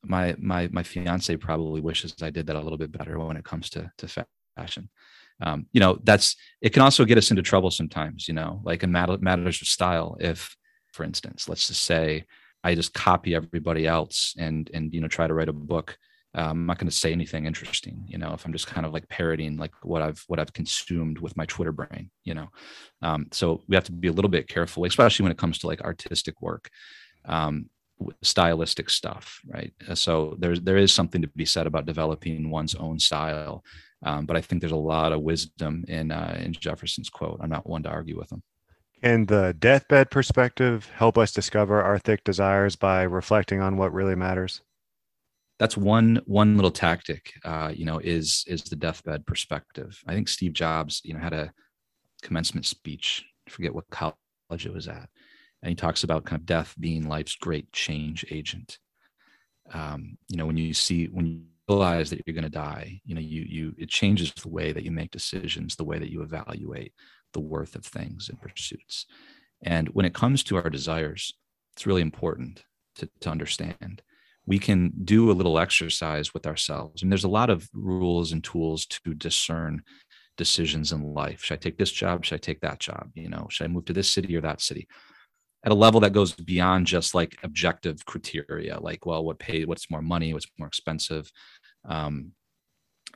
[0.03, 3.45] My, my, my fiance probably wishes I did that a little bit better when it
[3.45, 4.89] comes to, to fashion.
[5.41, 8.83] Um, you know, that's, it can also get us into trouble sometimes, you know, like
[8.83, 10.57] in matters of style, if,
[10.93, 11.49] for instance.
[11.49, 12.25] Let's just say
[12.63, 15.97] i just copy everybody else and and you know try to write a book.
[16.33, 18.93] Um, i'm not going to say anything interesting you know if i'm just kind of
[18.93, 22.49] like parodying like what i've what i've consumed with my twitter brain you know.
[23.03, 25.67] Um, so we have to be a little bit careful especially when it comes to
[25.67, 26.71] like artistic work
[27.25, 27.69] um,
[28.23, 29.73] stylistic stuff right?
[29.89, 33.65] Uh, so there's there is something to be said about developing one's own style
[34.05, 37.41] um, but i think there's a lot of wisdom in uh, in jefferson's quote.
[37.43, 38.45] I'm not one to argue with him
[39.03, 44.15] can the deathbed perspective help us discover our thick desires by reflecting on what really
[44.15, 44.63] matters?
[45.59, 47.33] That's one one little tactic.
[47.45, 49.99] Uh, you know, is is the deathbed perspective.
[50.07, 51.53] I think Steve Jobs, you know, had a
[52.23, 53.25] commencement speech.
[53.47, 54.15] I forget what college
[54.65, 55.09] it was at,
[55.63, 58.79] and he talks about kind of death being life's great change agent.
[59.73, 63.15] Um, you know, when you see when you realize that you're going to die, you
[63.15, 66.23] know, you you it changes the way that you make decisions, the way that you
[66.23, 66.95] evaluate,
[67.33, 69.07] the worth of things and pursuits.
[69.63, 71.33] And when it comes to our desires,
[71.75, 72.65] it's really important
[72.97, 74.03] to, to understand.
[74.47, 77.03] We can do a little exercise with ourselves.
[77.03, 79.83] And there's a lot of rules and tools to discern
[80.37, 81.45] decisions in life.
[81.45, 82.25] Should I take this job?
[82.25, 83.11] Should I take that job?
[83.15, 84.89] You know, should I move to this city or that city?
[85.65, 89.91] At a level that goes beyond just like objective criteria, like, well, what pay, what's
[89.91, 91.31] more money, what's more expensive,
[91.87, 92.33] um,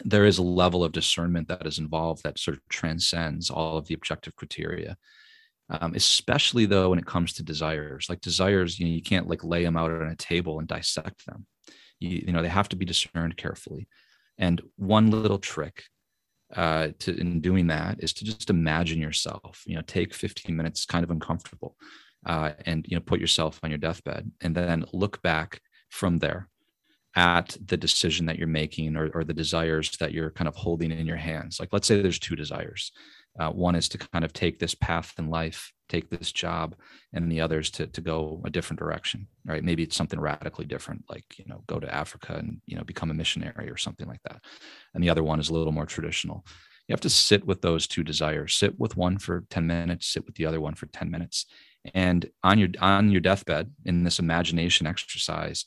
[0.04, 3.86] there is a level of discernment that is involved that sort of transcends all of
[3.86, 4.96] the objective criteria
[5.70, 8.06] um, especially though when it comes to desires.
[8.08, 11.26] Like desires you know you can't like lay them out on a table and dissect
[11.26, 11.46] them.
[12.00, 13.88] You, you know they have to be discerned carefully.
[14.38, 15.84] And one little trick
[16.54, 20.84] uh, to in doing that is to just imagine yourself you know take 15 minutes
[20.84, 21.76] kind of uncomfortable
[22.26, 26.48] uh, and you know put yourself on your deathbed and then look back from there
[27.16, 30.90] at the decision that you're making or, or the desires that you're kind of holding
[30.90, 31.60] in your hands.
[31.60, 32.92] Like, let's say there's two desires.
[33.38, 36.76] Uh, one is to kind of take this path in life, take this job,
[37.12, 39.64] and the other is to, to go a different direction, right?
[39.64, 43.10] Maybe it's something radically different, like, you know, go to Africa and, you know, become
[43.10, 44.40] a missionary or something like that.
[44.94, 46.44] And the other one is a little more traditional.
[46.86, 50.26] You have to sit with those two desires, sit with one for 10 minutes, sit
[50.26, 51.46] with the other one for 10 minutes.
[51.92, 55.66] And on your on your deathbed in this imagination exercise,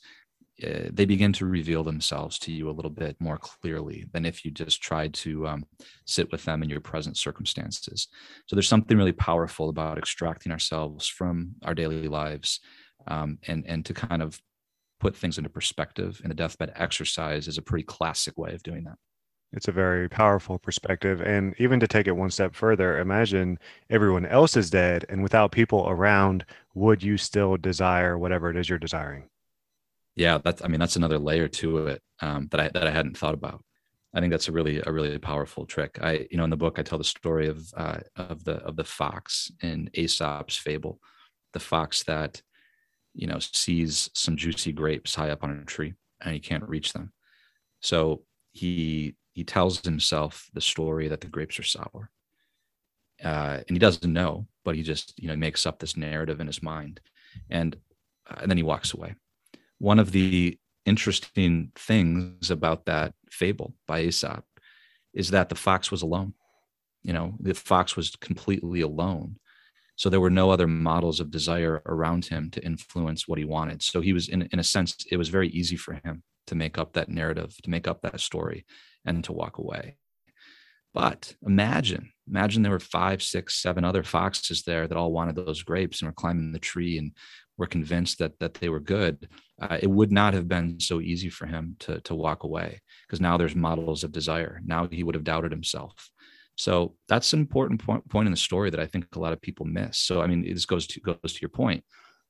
[0.66, 4.44] uh, they begin to reveal themselves to you a little bit more clearly than if
[4.44, 5.64] you just tried to um,
[6.04, 8.08] sit with them in your present circumstances.
[8.46, 12.60] So there's something really powerful about extracting ourselves from our daily lives
[13.06, 14.40] um, and and to kind of
[15.00, 16.20] put things into perspective.
[16.22, 18.96] And the deathbed exercise is a pretty classic way of doing that.
[19.52, 21.22] It's a very powerful perspective.
[21.22, 25.52] And even to take it one step further, imagine everyone else is dead, and without
[25.52, 26.44] people around,
[26.74, 29.28] would you still desire whatever it is you're desiring?
[30.18, 33.16] Yeah, that's I mean that's another layer to it um, that I that I hadn't
[33.16, 33.64] thought about.
[34.12, 35.98] I think that's a really a really powerful trick.
[36.02, 38.74] I you know in the book I tell the story of uh, of the of
[38.74, 41.00] the fox in Aesop's fable,
[41.52, 42.42] the fox that
[43.14, 46.92] you know sees some juicy grapes high up on a tree and he can't reach
[46.92, 47.12] them,
[47.80, 52.10] so he he tells himself the story that the grapes are sour,
[53.22, 56.48] uh, and he doesn't know, but he just you know makes up this narrative in
[56.48, 57.00] his mind,
[57.50, 57.76] and
[58.28, 59.14] uh, and then he walks away
[59.78, 64.44] one of the interesting things about that fable by Aesop
[65.14, 66.34] is that the fox was alone.
[67.02, 69.36] You know, the fox was completely alone.
[69.96, 73.82] So there were no other models of desire around him to influence what he wanted.
[73.82, 76.78] So he was, in, in a sense, it was very easy for him to make
[76.78, 78.64] up that narrative, to make up that story,
[79.04, 79.96] and to walk away.
[80.98, 85.62] But imagine, imagine there were five, six, seven other foxes there that all wanted those
[85.62, 87.12] grapes and were climbing the tree and
[87.56, 89.28] were convinced that that they were good.
[89.62, 93.20] Uh, it would not have been so easy for him to to walk away because
[93.20, 94.60] now there's models of desire.
[94.64, 96.10] Now he would have doubted himself.
[96.56, 99.40] So that's an important point, point in the story that I think a lot of
[99.40, 99.98] people miss.
[99.98, 101.84] So I mean, this goes to goes to your point.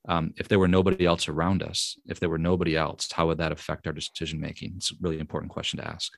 [0.09, 3.39] Um, if there were nobody else around us, if there were nobody else, how would
[3.39, 4.75] that affect our decision making?
[4.77, 6.13] It's a really important question to ask.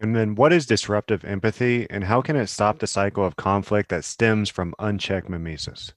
[0.00, 3.88] And then, what is disruptive empathy, and how can it stop the cycle of conflict
[3.88, 5.92] that stems from unchecked mimesis?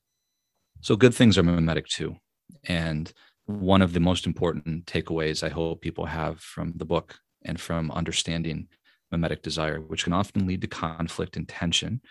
[0.82, 2.16] So, good things are mimetic too.
[2.64, 3.12] And
[3.46, 7.92] one of the most important takeaways I hope people have from the book and from
[7.92, 8.68] understanding
[9.12, 12.02] mimetic desire, which can often lead to conflict and tension,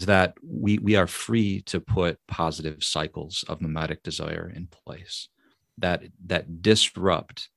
[0.00, 5.28] is that we, we are free to put positive cycles of mimetic desire in place
[5.78, 7.48] that, that disrupt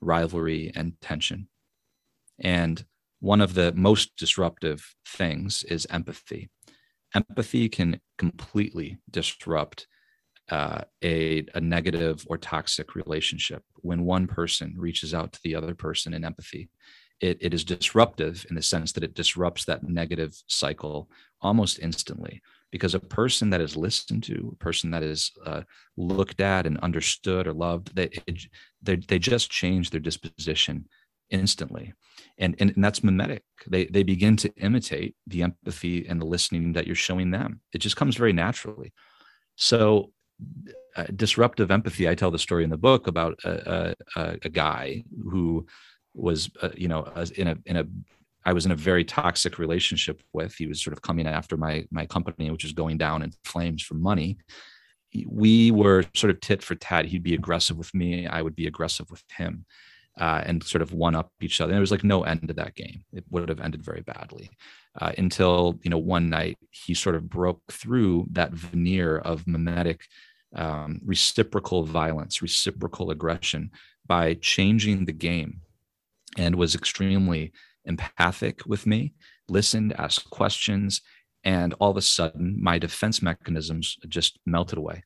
[0.00, 1.48] rivalry and tension.
[2.38, 2.84] And
[3.24, 6.50] one of the most disruptive things is empathy.
[7.14, 9.86] Empathy can completely disrupt
[10.50, 15.74] uh, a, a negative or toxic relationship when one person reaches out to the other
[15.74, 16.68] person in empathy
[17.20, 21.08] it, it is disruptive in the sense that it disrupts that negative cycle
[21.40, 25.62] almost instantly because a person that is listened to a person that is uh,
[25.96, 28.10] looked at and understood or loved they,
[28.82, 30.86] they, they just change their disposition
[31.34, 31.92] instantly
[32.38, 36.72] and, and, and that's mimetic they, they begin to imitate the empathy and the listening
[36.72, 38.92] that you're showing them it just comes very naturally
[39.56, 40.12] so
[40.96, 45.02] uh, disruptive empathy i tell the story in the book about a, a, a guy
[45.30, 45.66] who
[46.14, 47.04] was uh, you know
[47.36, 47.84] in a in a
[48.44, 50.54] I was in a very toxic relationship with.
[50.54, 53.82] He was sort of coming after my my company, which was going down in flames
[53.82, 54.38] for money.
[55.26, 57.06] We were sort of tit for tat.
[57.06, 58.26] He'd be aggressive with me.
[58.26, 59.64] I would be aggressive with him,
[60.20, 61.70] uh, and sort of one up each other.
[61.70, 63.04] And there was like no end to that game.
[63.12, 64.50] It would have ended very badly
[65.00, 70.06] uh, until you know one night he sort of broke through that veneer of mimetic
[70.54, 73.70] um, reciprocal violence, reciprocal aggression
[74.06, 75.60] by changing the game
[76.36, 77.52] and was extremely
[77.84, 79.12] empathic with me,
[79.48, 81.00] listened, asked questions,
[81.42, 85.02] and all of a sudden my defense mechanisms just melted away.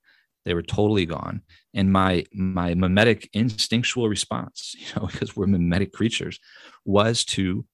[0.49, 1.43] They were totally gone.
[1.75, 6.41] And my my mimetic instinctual response, you know, because we're mimetic creatures,
[6.85, 7.67] was to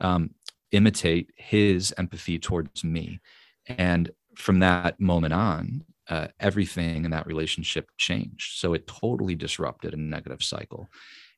[0.00, 0.30] um,
[0.70, 3.20] imitate his empathy towards me.
[3.66, 8.58] And from that moment on, uh, everything in that relationship changed.
[8.58, 10.88] So it totally disrupted a negative cycle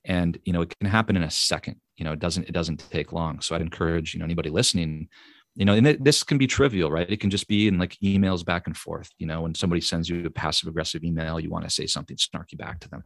[0.04, 2.84] and you know it can happen in a second you know it doesn't it doesn't
[2.90, 5.08] take long so i'd encourage you know anybody listening
[5.54, 7.10] you know and this can be trivial right?
[7.10, 10.08] It can just be in like emails back and forth you know when somebody sends
[10.08, 13.02] you a passive aggressive email you want to say something snarky back to them.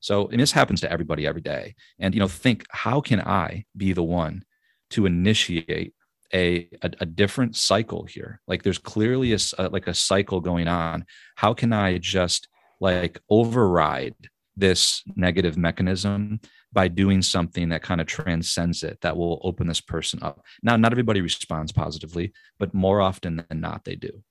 [0.00, 1.74] So and this happens to everybody every day.
[1.98, 4.44] And you know think how can i be the one
[4.90, 5.94] to initiate
[6.34, 8.40] a, a, a, different cycle here?
[8.48, 11.04] Like there's clearly a, a, like a cycle going on.
[11.36, 12.48] How can i just
[12.80, 14.14] like override
[14.56, 16.40] this negative mechanism
[16.72, 20.44] by doing something that kind of transcends it that will open this person up.
[20.62, 24.22] Now, not everybody responds positively, but more often than not, they do.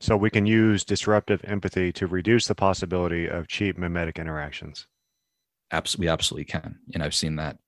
[0.00, 4.86] So we can use disruptive empathy to reduce the possibility of cheap mimetic interactions.
[5.96, 6.80] We absolutely can.
[6.92, 7.58] And I've seen that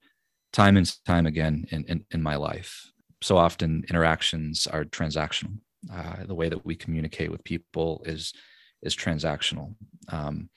[0.53, 2.91] time and time again in, in, in my life.
[3.23, 5.59] So often interactions are transactional.
[5.93, 8.33] Uh, the way that we communicate with people is
[8.83, 9.75] is transactional.
[10.09, 10.51] Um,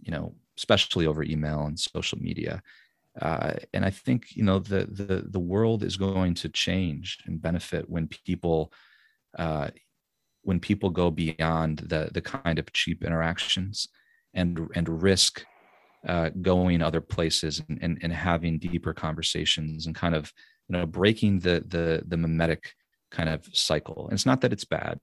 [0.00, 2.62] you know, especially over email and social media.
[3.20, 7.40] Uh, and I think you know the the the world is going to change and
[7.40, 8.72] benefit when people
[9.38, 9.68] uh,
[10.42, 13.88] when people go beyond the the kind of cheap interactions
[14.34, 15.44] and and risk
[16.06, 20.32] uh, going other places and, and, and having deeper conversations and kind of
[20.68, 22.74] you know breaking the the the mimetic
[23.10, 24.04] kind of cycle.
[24.04, 24.98] And it's not that it's bad.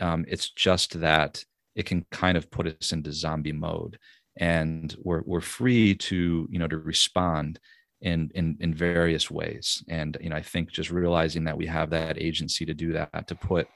[0.00, 3.98] Um, it's just that it can kind of put us into zombie mode
[4.36, 7.60] and we're, we're free to you know to respond
[8.00, 9.84] in, in in various ways.
[9.88, 13.26] And you know i think just realizing that we have that agency to do that
[13.28, 13.68] to put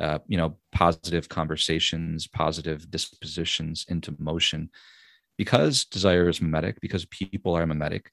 [0.00, 4.70] uh, you know positive conversations positive dispositions into motion.
[5.38, 8.12] Because desire is mimetic because people are mimetic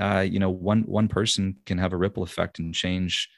[0.00, 3.28] uh, you know one one person can have a ripple effect and change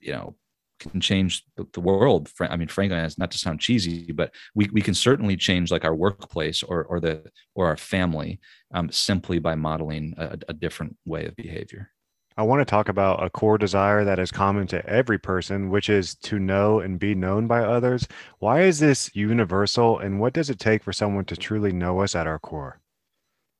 [0.00, 0.36] you know
[0.78, 2.30] can change the, world.
[2.40, 5.84] I mean, frankly, it's not to sound cheesy, but we, we can certainly change like
[5.84, 7.24] our workplace or, or the,
[7.54, 8.40] or our family
[8.74, 11.90] um, simply by modeling a, a different way of behavior.
[12.38, 15.88] I want to talk about a core desire that is common to every person, which
[15.88, 18.06] is to know and be known by others.
[18.40, 22.14] Why is this universal, and what does it take for someone to truly know us
[22.14, 22.80] at our core?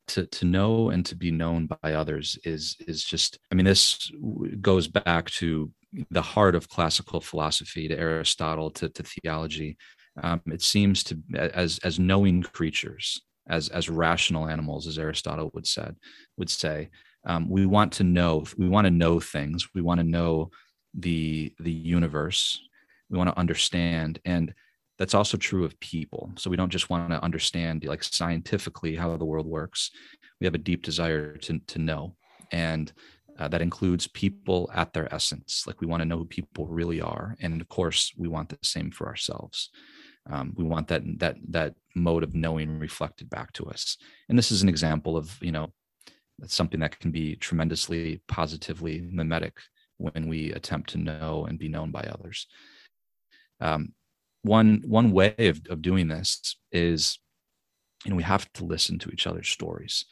[0.07, 4.11] to to know and to be known by others is is just i mean this
[4.61, 5.71] goes back to
[6.11, 9.77] the heart of classical philosophy to aristotle to, to theology
[10.23, 15.67] um, it seems to as as knowing creatures as as rational animals as aristotle would
[15.67, 15.95] said
[16.37, 16.89] would say
[17.27, 19.67] um, we want to know we want to know things.
[19.75, 20.49] We want to know
[20.93, 22.59] the the universe.
[23.09, 24.19] We want to understand.
[24.25, 24.53] And
[24.97, 26.31] that's also true of people.
[26.37, 29.91] So we don't just want to understand like scientifically how the world works.
[30.39, 32.15] We have a deep desire to, to know.
[32.51, 32.91] And
[33.37, 35.65] uh, that includes people at their essence.
[35.67, 38.57] Like we want to know who people really are and of course we want the
[38.61, 39.69] same for ourselves.
[40.29, 43.97] Um, we want that that that mode of knowing reflected back to us.
[44.27, 45.71] And this is an example of you know
[46.45, 49.57] something that can be tremendously positively mimetic
[49.97, 52.47] when we attempt to know and be known by others.
[53.59, 53.93] Um,
[54.43, 57.19] one one way of, of doing this is
[58.05, 60.05] you know we have to listen to each other's stories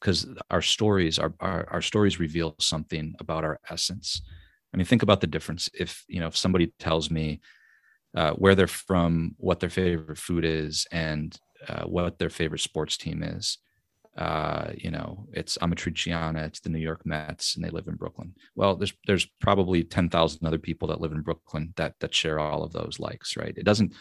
[0.00, 4.22] because our stories our, our, our stories reveal something about our essence
[4.72, 7.40] i mean think about the difference if you know if somebody tells me
[8.16, 11.38] uh, where they're from what their favorite food is and
[11.68, 13.58] uh, what their favorite sports team is
[14.18, 18.34] uh, you know, it's Amatriciana, it's the New York Mets, and they live in Brooklyn.
[18.56, 22.40] Well, there's there's probably ten thousand other people that live in Brooklyn that that share
[22.40, 23.54] all of those likes, right?
[23.56, 23.94] It doesn't,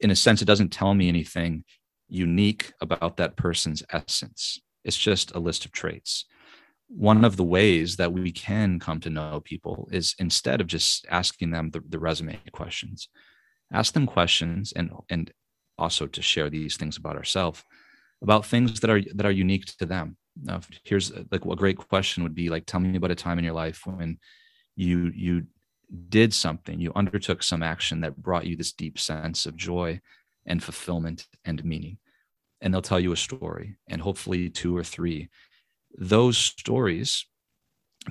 [0.00, 1.64] in a sense, it doesn't tell me anything
[2.08, 4.60] unique about that person's essence.
[4.84, 6.26] It's just a list of traits.
[6.88, 11.06] One of the ways that we can come to know people is instead of just
[11.10, 13.08] asking them the, the resume questions,
[13.72, 15.32] ask them questions and and
[15.78, 17.64] also to share these things about ourselves
[18.24, 20.16] about things that are that are unique to them.
[20.82, 23.44] Here's uh, like a great question would be like, tell me about a time in
[23.44, 24.18] your life when
[24.74, 25.46] you you
[26.08, 30.00] did something, you undertook some action that brought you this deep sense of joy
[30.46, 31.98] and fulfillment and meaning.
[32.64, 35.28] And they'll tell you a story, and hopefully two or three.
[35.96, 37.26] Those stories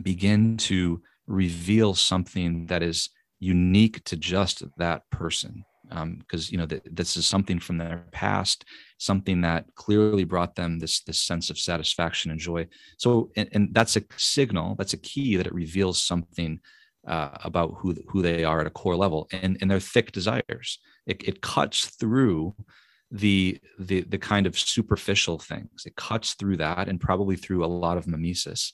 [0.01, 6.65] begin to reveal something that is unique to just that person because um, you know
[6.65, 8.65] th- this is something from their past
[8.97, 12.65] something that clearly brought them this this sense of satisfaction and joy
[12.97, 16.59] so and, and that's a signal that's a key that it reveals something
[17.05, 20.79] uh, about who who they are at a core level and and their thick desires
[21.05, 22.55] it, it cuts through
[23.13, 27.67] the the the kind of superficial things it cuts through that and probably through a
[27.67, 28.73] lot of mimesis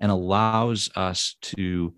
[0.00, 1.92] and allows us to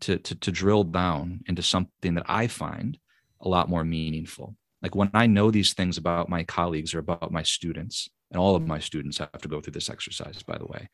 [0.00, 2.98] to, to, to drill down into something that I find
[3.40, 4.56] a lot more meaningful.
[4.82, 8.56] Like when I know these things about my colleagues or about my students, and all
[8.56, 10.88] of my students have to go through this exercise, by the way.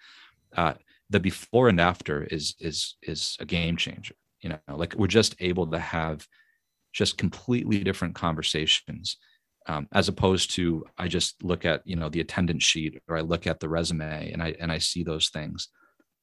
[0.57, 0.75] Uh,
[1.11, 4.15] the before and after is is is a game changer.
[4.41, 6.27] You know, like we're just able to have
[6.93, 9.17] just completely different conversations
[9.69, 13.21] um, as opposed to I just look at you know the attendance sheet or I
[13.21, 15.69] look at the resume and I and I see those things.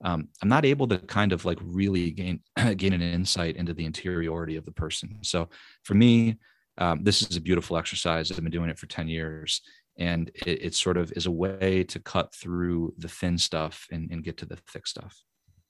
[0.04, 2.42] Um, I'm not able to kind of like really gain
[2.78, 5.20] gain an insight into the interiority of the person.
[5.22, 5.50] So
[5.84, 6.38] for me,
[6.78, 8.32] um, this is a beautiful exercise.
[8.32, 9.62] I've been doing it for 10 years,
[9.98, 14.10] and it, it sort of is a way to cut through the thin stuff and,
[14.12, 15.24] and get to the thick stuff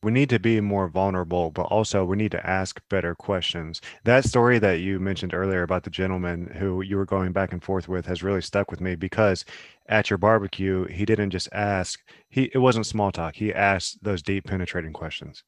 [0.03, 3.81] we need to be more vulnerable, but also we need to ask better questions.
[4.03, 7.63] That story that you mentioned earlier about the gentleman who you were going back and
[7.63, 9.45] forth with has really stuck with me because
[9.87, 11.99] at your barbecue, he didn't just ask,
[12.29, 13.35] he it wasn't small talk.
[13.35, 15.43] He asked those deep penetrating questions.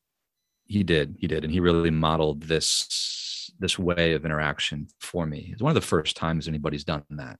[0.66, 1.16] He did.
[1.20, 1.44] He did.
[1.44, 5.50] And he really modeled this this way of interaction for me.
[5.52, 7.40] It's one of the first times anybody's done that.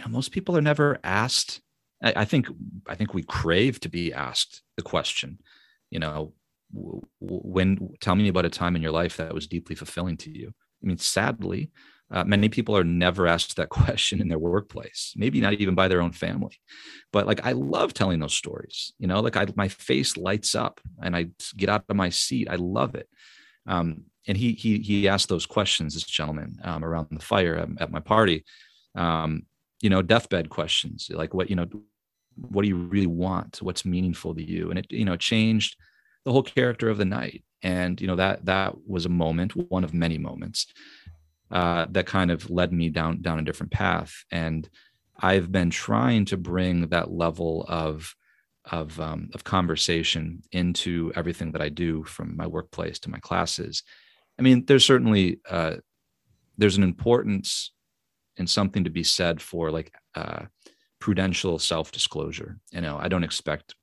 [0.00, 1.60] Know, most people are never asked.
[2.02, 2.48] I, I think
[2.88, 5.38] I think we crave to be asked the question
[5.94, 6.34] you know
[7.20, 10.52] when tell me about a time in your life that was deeply fulfilling to you.
[10.82, 11.70] I mean sadly
[12.10, 15.88] uh, many people are never asked that question in their workplace maybe not even by
[15.88, 16.58] their own family.
[17.12, 20.80] But like i love telling those stories you know like I, my face lights up
[21.02, 22.48] and i get out of my seat.
[22.50, 23.08] I love it.
[23.66, 27.68] Um, and he he he asked those questions this gentleman um, around the fire at,
[27.82, 28.44] at my party.
[28.96, 29.46] Um,
[29.84, 31.66] you know deathbed questions like what you know
[32.36, 33.58] what do you really want?
[33.62, 34.70] What's meaningful to you?
[34.70, 35.76] And it you know changed
[36.24, 37.44] the whole character of the night.
[37.62, 40.66] And you know that that was a moment one of many moments
[41.50, 44.12] uh, that kind of led me down down a different path.
[44.30, 44.68] And
[45.20, 48.16] i've been trying to bring that level of
[48.72, 53.82] of um, of conversation into everything that i do from my workplace to my classes.
[54.38, 55.76] I mean there's certainly uh,
[56.58, 57.72] there's an importance
[58.36, 60.46] and something to be said for like uh,
[61.04, 62.58] prudential self-disclosure.
[62.70, 63.74] You know i don't expect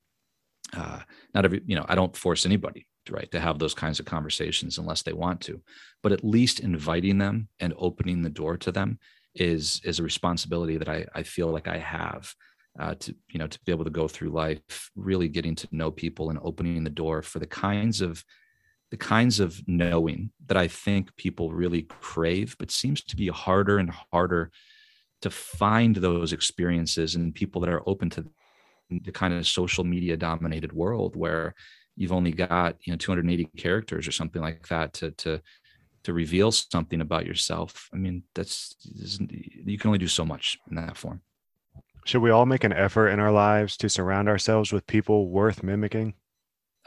[0.74, 1.01] uh,
[1.36, 4.80] not every you know i don't force anybody right to have those kinds of conversations
[4.80, 5.61] unless they want to.
[6.01, 8.97] But at least inviting them and opening the door to them
[9.36, 12.34] is is a responsibility that i, I feel like i have
[12.80, 15.91] uh, to you know to be able to go through life really getting to know
[15.91, 18.26] people and opening the door for the kinds of
[18.89, 23.78] the kinds of knowing that i think people really crave but seems to be harder
[23.78, 24.51] and harder
[25.22, 28.26] to find those experiences and people that are open to
[28.89, 31.55] the kind of social media dominated world where
[31.95, 35.41] you've only got you know 280 characters or something like that to to
[36.03, 37.89] to reveal something about yourself.
[37.93, 41.22] I mean that's you can only do so much in that form.
[42.05, 45.61] Should we all make an effort in our lives to surround ourselves with people worth
[45.63, 46.15] mimicking?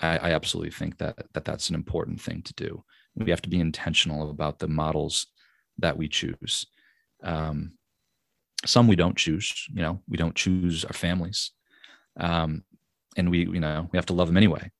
[0.00, 2.82] I, I absolutely think that, that that's an important thing to do.
[3.14, 5.28] We have to be intentional about the models
[5.78, 6.66] that we choose.
[7.22, 7.74] Um,
[8.64, 11.50] some we don't choose you know we don't choose our families
[12.18, 12.62] um,
[13.16, 14.70] and we you know we have to love them anyway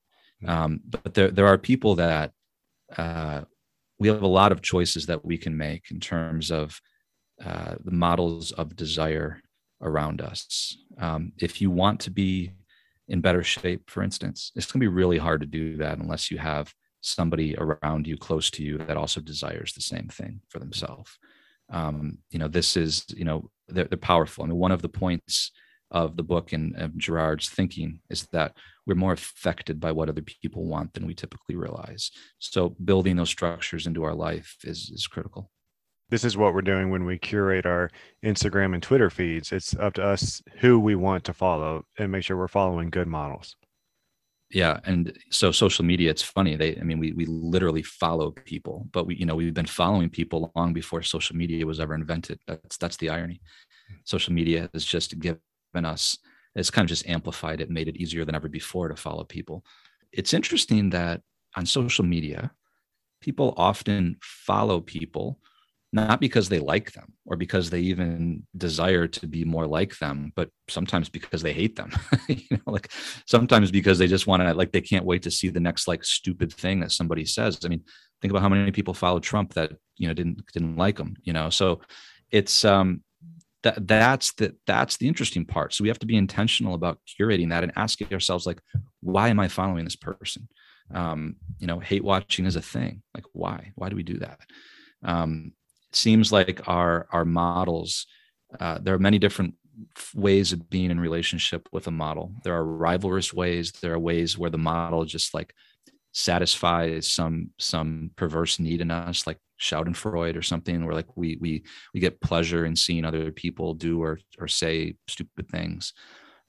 [0.46, 2.32] um, but there, there are people that
[2.96, 3.42] uh,
[3.98, 6.80] we have a lot of choices that we can make in terms of
[7.44, 9.40] uh, the models of desire
[9.82, 10.76] around us.
[10.98, 12.52] Um, if you want to be
[13.08, 16.30] in better shape, for instance, it's going to be really hard to do that unless
[16.30, 20.58] you have somebody around you close to you that also desires the same thing for
[20.58, 21.18] themselves.
[21.70, 24.44] Um, you know, this is, you know, they're, they're powerful.
[24.44, 25.50] I mean, one of the points
[25.90, 28.56] of the book and of Girard's thinking is that
[28.86, 32.10] we're more affected by what other people want than we typically realize.
[32.38, 35.50] So building those structures into our life is is critical.
[36.10, 37.90] This is what we're doing when we curate our
[38.24, 39.52] Instagram and Twitter feeds.
[39.52, 43.08] It's up to us who we want to follow and make sure we're following good
[43.08, 43.56] models.
[44.54, 46.54] Yeah, and so social media, it's funny.
[46.54, 50.08] They, I mean, we we literally follow people, but we, you know, we've been following
[50.08, 52.38] people long before social media was ever invented.
[52.46, 53.40] That's that's the irony.
[54.04, 55.40] Social media has just given
[55.74, 56.18] us
[56.54, 59.64] it's kind of just amplified it, made it easier than ever before to follow people.
[60.12, 61.22] It's interesting that
[61.56, 62.52] on social media,
[63.20, 65.40] people often follow people
[65.94, 70.32] not because they like them or because they even desire to be more like them,
[70.34, 71.92] but sometimes because they hate them.
[72.28, 72.90] you know, like
[73.26, 76.02] sometimes because they just want to, like, they can't wait to see the next like
[76.02, 77.60] stupid thing that somebody says.
[77.64, 77.84] I mean,
[78.20, 81.14] think about how many people follow Trump that you know didn't didn't like him.
[81.22, 81.80] You know, so
[82.32, 83.04] it's um
[83.62, 87.48] that that's the that's the interesting part so we have to be intentional about curating
[87.48, 88.60] that and asking ourselves like
[89.00, 90.46] why am i following this person
[90.92, 94.40] um, you know hate watching is a thing like why why do we do that
[95.02, 95.52] um,
[95.96, 98.06] seems like our our models
[98.60, 99.54] uh, there are many different
[100.14, 104.38] ways of being in relationship with a model there are rivalrous ways there are ways
[104.38, 105.54] where the model just like
[106.12, 111.64] satisfies some some perverse need in us like Schadenfreude or something where like we we
[111.92, 115.92] we get pleasure in seeing other people do or or say stupid things.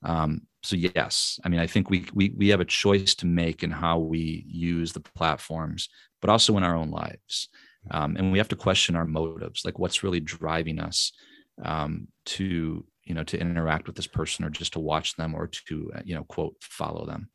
[0.03, 3.63] Um, so yes, I mean I think we we we have a choice to make
[3.63, 5.89] in how we use the platforms,
[6.21, 7.49] but also in our own lives.
[7.91, 11.11] Um, and we have to question our motives, like what's really driving us
[11.63, 15.47] um, to you know to interact with this person or just to watch them or
[15.47, 17.29] to you know quote follow them.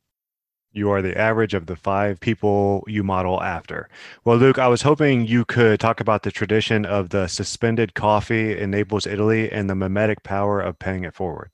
[0.73, 3.89] You are the average of the five people you model after.
[4.25, 8.57] Well, Luke, I was hoping you could talk about the tradition of the suspended coffee
[8.57, 11.51] in Naples, Italy, and the mimetic power of paying it forward.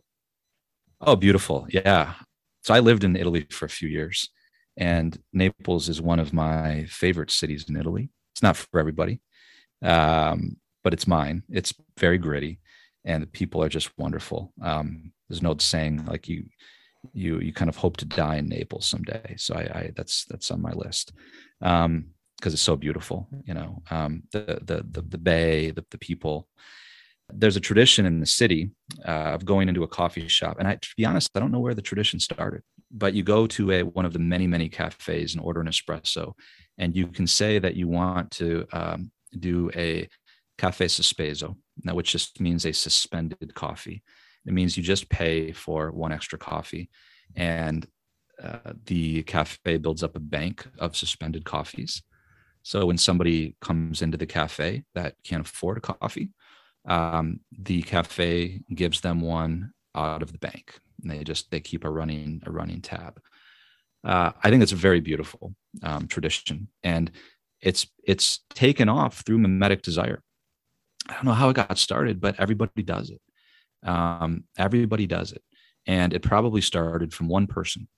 [1.01, 1.67] Oh, beautiful.
[1.71, 2.13] Yeah.
[2.63, 4.29] So I lived in Italy for a few years,
[4.77, 8.11] and Naples is one of my favorite cities in Italy.
[8.37, 9.23] It's not for everybody,
[9.83, 11.43] um, but it's mine.
[11.49, 12.61] It's very gritty,
[13.03, 14.53] and the people are just wonderful.
[14.61, 16.45] Um, there's no saying like you
[17.15, 19.37] you you kind of hope to die in Naples someday.
[19.39, 21.13] So I, I that's that's on my list
[21.61, 22.13] because um,
[22.43, 23.27] it's so beautiful.
[23.47, 26.47] You know, um, the, the the the bay, the the people.
[27.33, 28.71] There's a tradition in the city
[29.03, 31.59] uh, of going into a coffee shop, and I, to be honest, I don't know
[31.59, 32.63] where the tradition started.
[32.93, 36.35] But you go to a one of the many many cafes and order an espresso,
[36.79, 40.09] and you can say that you want to um, do a
[40.59, 44.03] cafe sospeso, now which just means a suspended coffee.
[44.47, 46.89] It means you just pay for one extra coffee,
[47.35, 47.87] and
[48.43, 52.03] uh, the cafe builds up a bank of suspended coffees.
[52.63, 56.31] So when somebody comes into the cafe that can't afford a coffee,
[56.87, 60.79] um, the cafe gives them one out of the bank.
[61.03, 63.21] And they just they keep a running a running tab.
[64.07, 67.11] Uh, I think it's a very beautiful um, tradition, and
[67.61, 70.23] it's it's taken off through mimetic desire.
[71.09, 73.21] I don't know how it got started, but everybody does it.
[73.87, 75.43] Um, everybody does it.
[75.87, 77.89] And it probably started from one person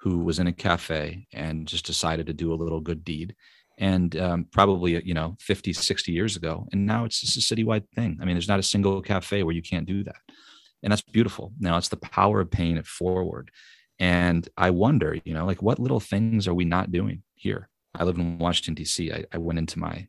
[0.00, 3.34] who was in a cafe and just decided to do a little good deed.
[3.78, 6.66] And um, probably, you know, 50, 60 years ago.
[6.72, 8.18] And now it's just a citywide thing.
[8.20, 10.20] I mean, there's not a single cafe where you can't do that.
[10.82, 11.52] And that's beautiful.
[11.58, 13.50] Now it's the power of paying it forward.
[14.00, 17.68] And I wonder, you know, like what little things are we not doing here?
[17.94, 19.12] I live in Washington, D.C.
[19.12, 20.08] I, I went into my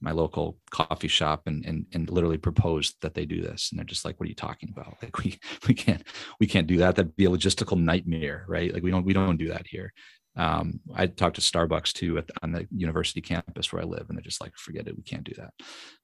[0.00, 3.86] my local coffee shop and, and and literally proposed that they do this and they're
[3.86, 6.02] just like what are you talking about like we we can't
[6.38, 9.38] we can't do that that'd be a logistical nightmare right like we don't we don't
[9.38, 9.94] do that here
[10.36, 14.16] um, I talked to Starbucks too at on the university campus where I live, and
[14.16, 15.52] they're just like, forget it, we can't do that.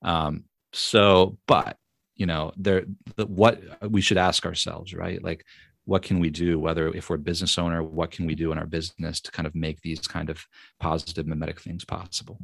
[0.09, 1.77] Um, so, but
[2.15, 2.85] you know, there,
[3.17, 5.23] the, what we should ask ourselves, right?
[5.23, 5.45] Like,
[5.91, 6.57] what can we do?
[6.57, 9.45] Whether if we're a business owner, what can we do in our business to kind
[9.45, 10.47] of make these kind of
[10.79, 12.39] positive mimetic things possible?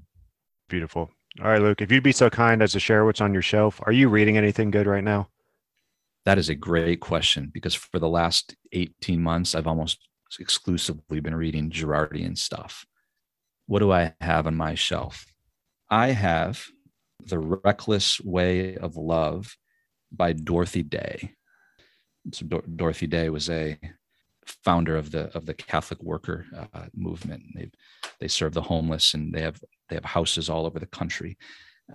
[0.69, 1.11] Beautiful.
[1.41, 3.81] All right, Luke, if you'd be so kind as to share what's on your shelf,
[3.87, 5.29] are you reading anything good right now?
[6.25, 10.01] That is a great question because for the last 18 months, I've almost
[10.41, 12.85] exclusively been reading Girardian stuff.
[13.69, 15.25] What do I have on my shelf?
[15.89, 16.65] I have
[17.25, 19.57] The Reckless Way of Love
[20.11, 21.37] by Dorothy Day.
[22.33, 23.79] So Dor- Dorothy Day was a
[24.65, 27.43] founder of the of the Catholic worker uh, movement.
[27.55, 27.71] They
[28.21, 31.37] they serve the homeless and they have they have houses all over the country.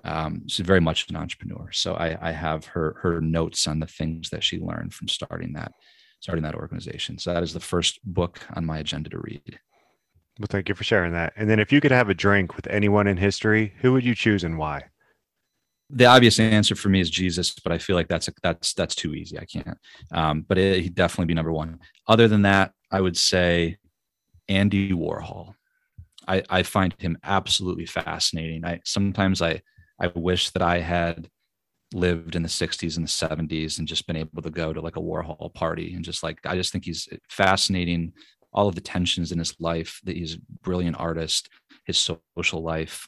[0.06, 1.70] Um, she's very much an entrepreneur.
[1.74, 5.54] So I, I have her her notes on the things that she learned from starting
[5.54, 5.72] that
[6.20, 7.18] starting that organization.
[7.18, 9.60] So that is the first book on my agenda to read.
[10.40, 11.34] Well, thank you for sharing that.
[11.36, 14.16] And then if you could have a drink with anyone in history, who would you
[14.16, 14.84] choose and why?
[15.94, 18.96] The obvious answer for me is Jesus, but I feel like that's a, that's that's
[18.96, 19.38] too easy.
[19.38, 19.78] I can't.
[20.14, 21.80] Um, but it, he'd definitely be number one.
[22.08, 23.78] Other than that, I would say
[24.48, 25.54] Andy Warhol.
[26.28, 28.64] I, I find him absolutely fascinating.
[28.64, 29.62] I sometimes I
[30.00, 31.30] I wish that I had
[31.94, 34.96] lived in the 60s and the 70s and just been able to go to like
[34.96, 38.14] a Warhol party and just like I just think he's fascinating
[38.54, 41.50] all of the tensions in his life that he's a brilliant artist
[41.86, 43.08] his social life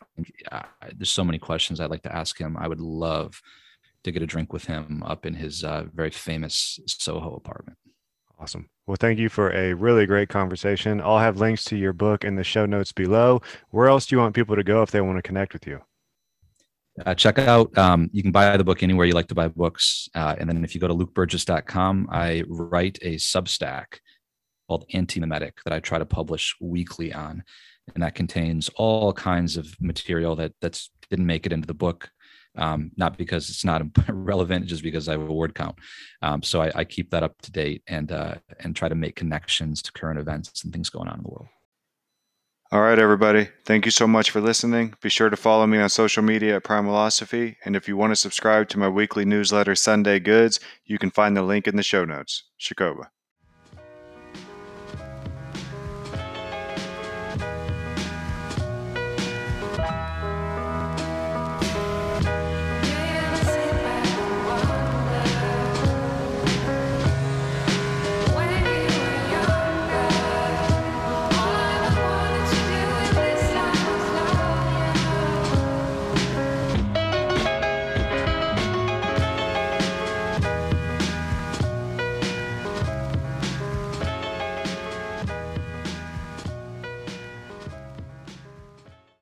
[0.95, 3.41] there's so many questions I'd like to ask him I would love
[4.03, 7.77] to get a drink with him up in his uh, very famous Soho apartment
[8.39, 8.67] Awesome.
[8.87, 10.99] Well, thank you for a really great conversation.
[10.99, 13.41] I'll have links to your book in the show notes below.
[13.69, 15.79] Where else do you want people to go if they want to connect with you?
[17.05, 20.07] uh, check out um, you can buy the book anywhere you like to buy books
[20.15, 23.99] uh, and then if you go to lukeburgis.com i write a substack
[24.67, 27.43] called anti-mimetic that i try to publish weekly on
[27.93, 32.09] and that contains all kinds of material that that's didn't make it into the book
[32.55, 35.75] um, not because it's not relevant just because i have a word count
[36.21, 39.15] um, so I, I, keep that up to date and uh, and try to make
[39.15, 41.47] connections to current events and things going on in the world
[42.73, 43.49] all right, everybody.
[43.65, 44.95] Thank you so much for listening.
[44.99, 47.57] Be sure to follow me on social media at Primalosophy.
[47.63, 51.37] And if you want to subscribe to my weekly newsletter, Sunday Goods, you can find
[51.37, 52.45] the link in the show notes.
[52.59, 53.09] Shakoba.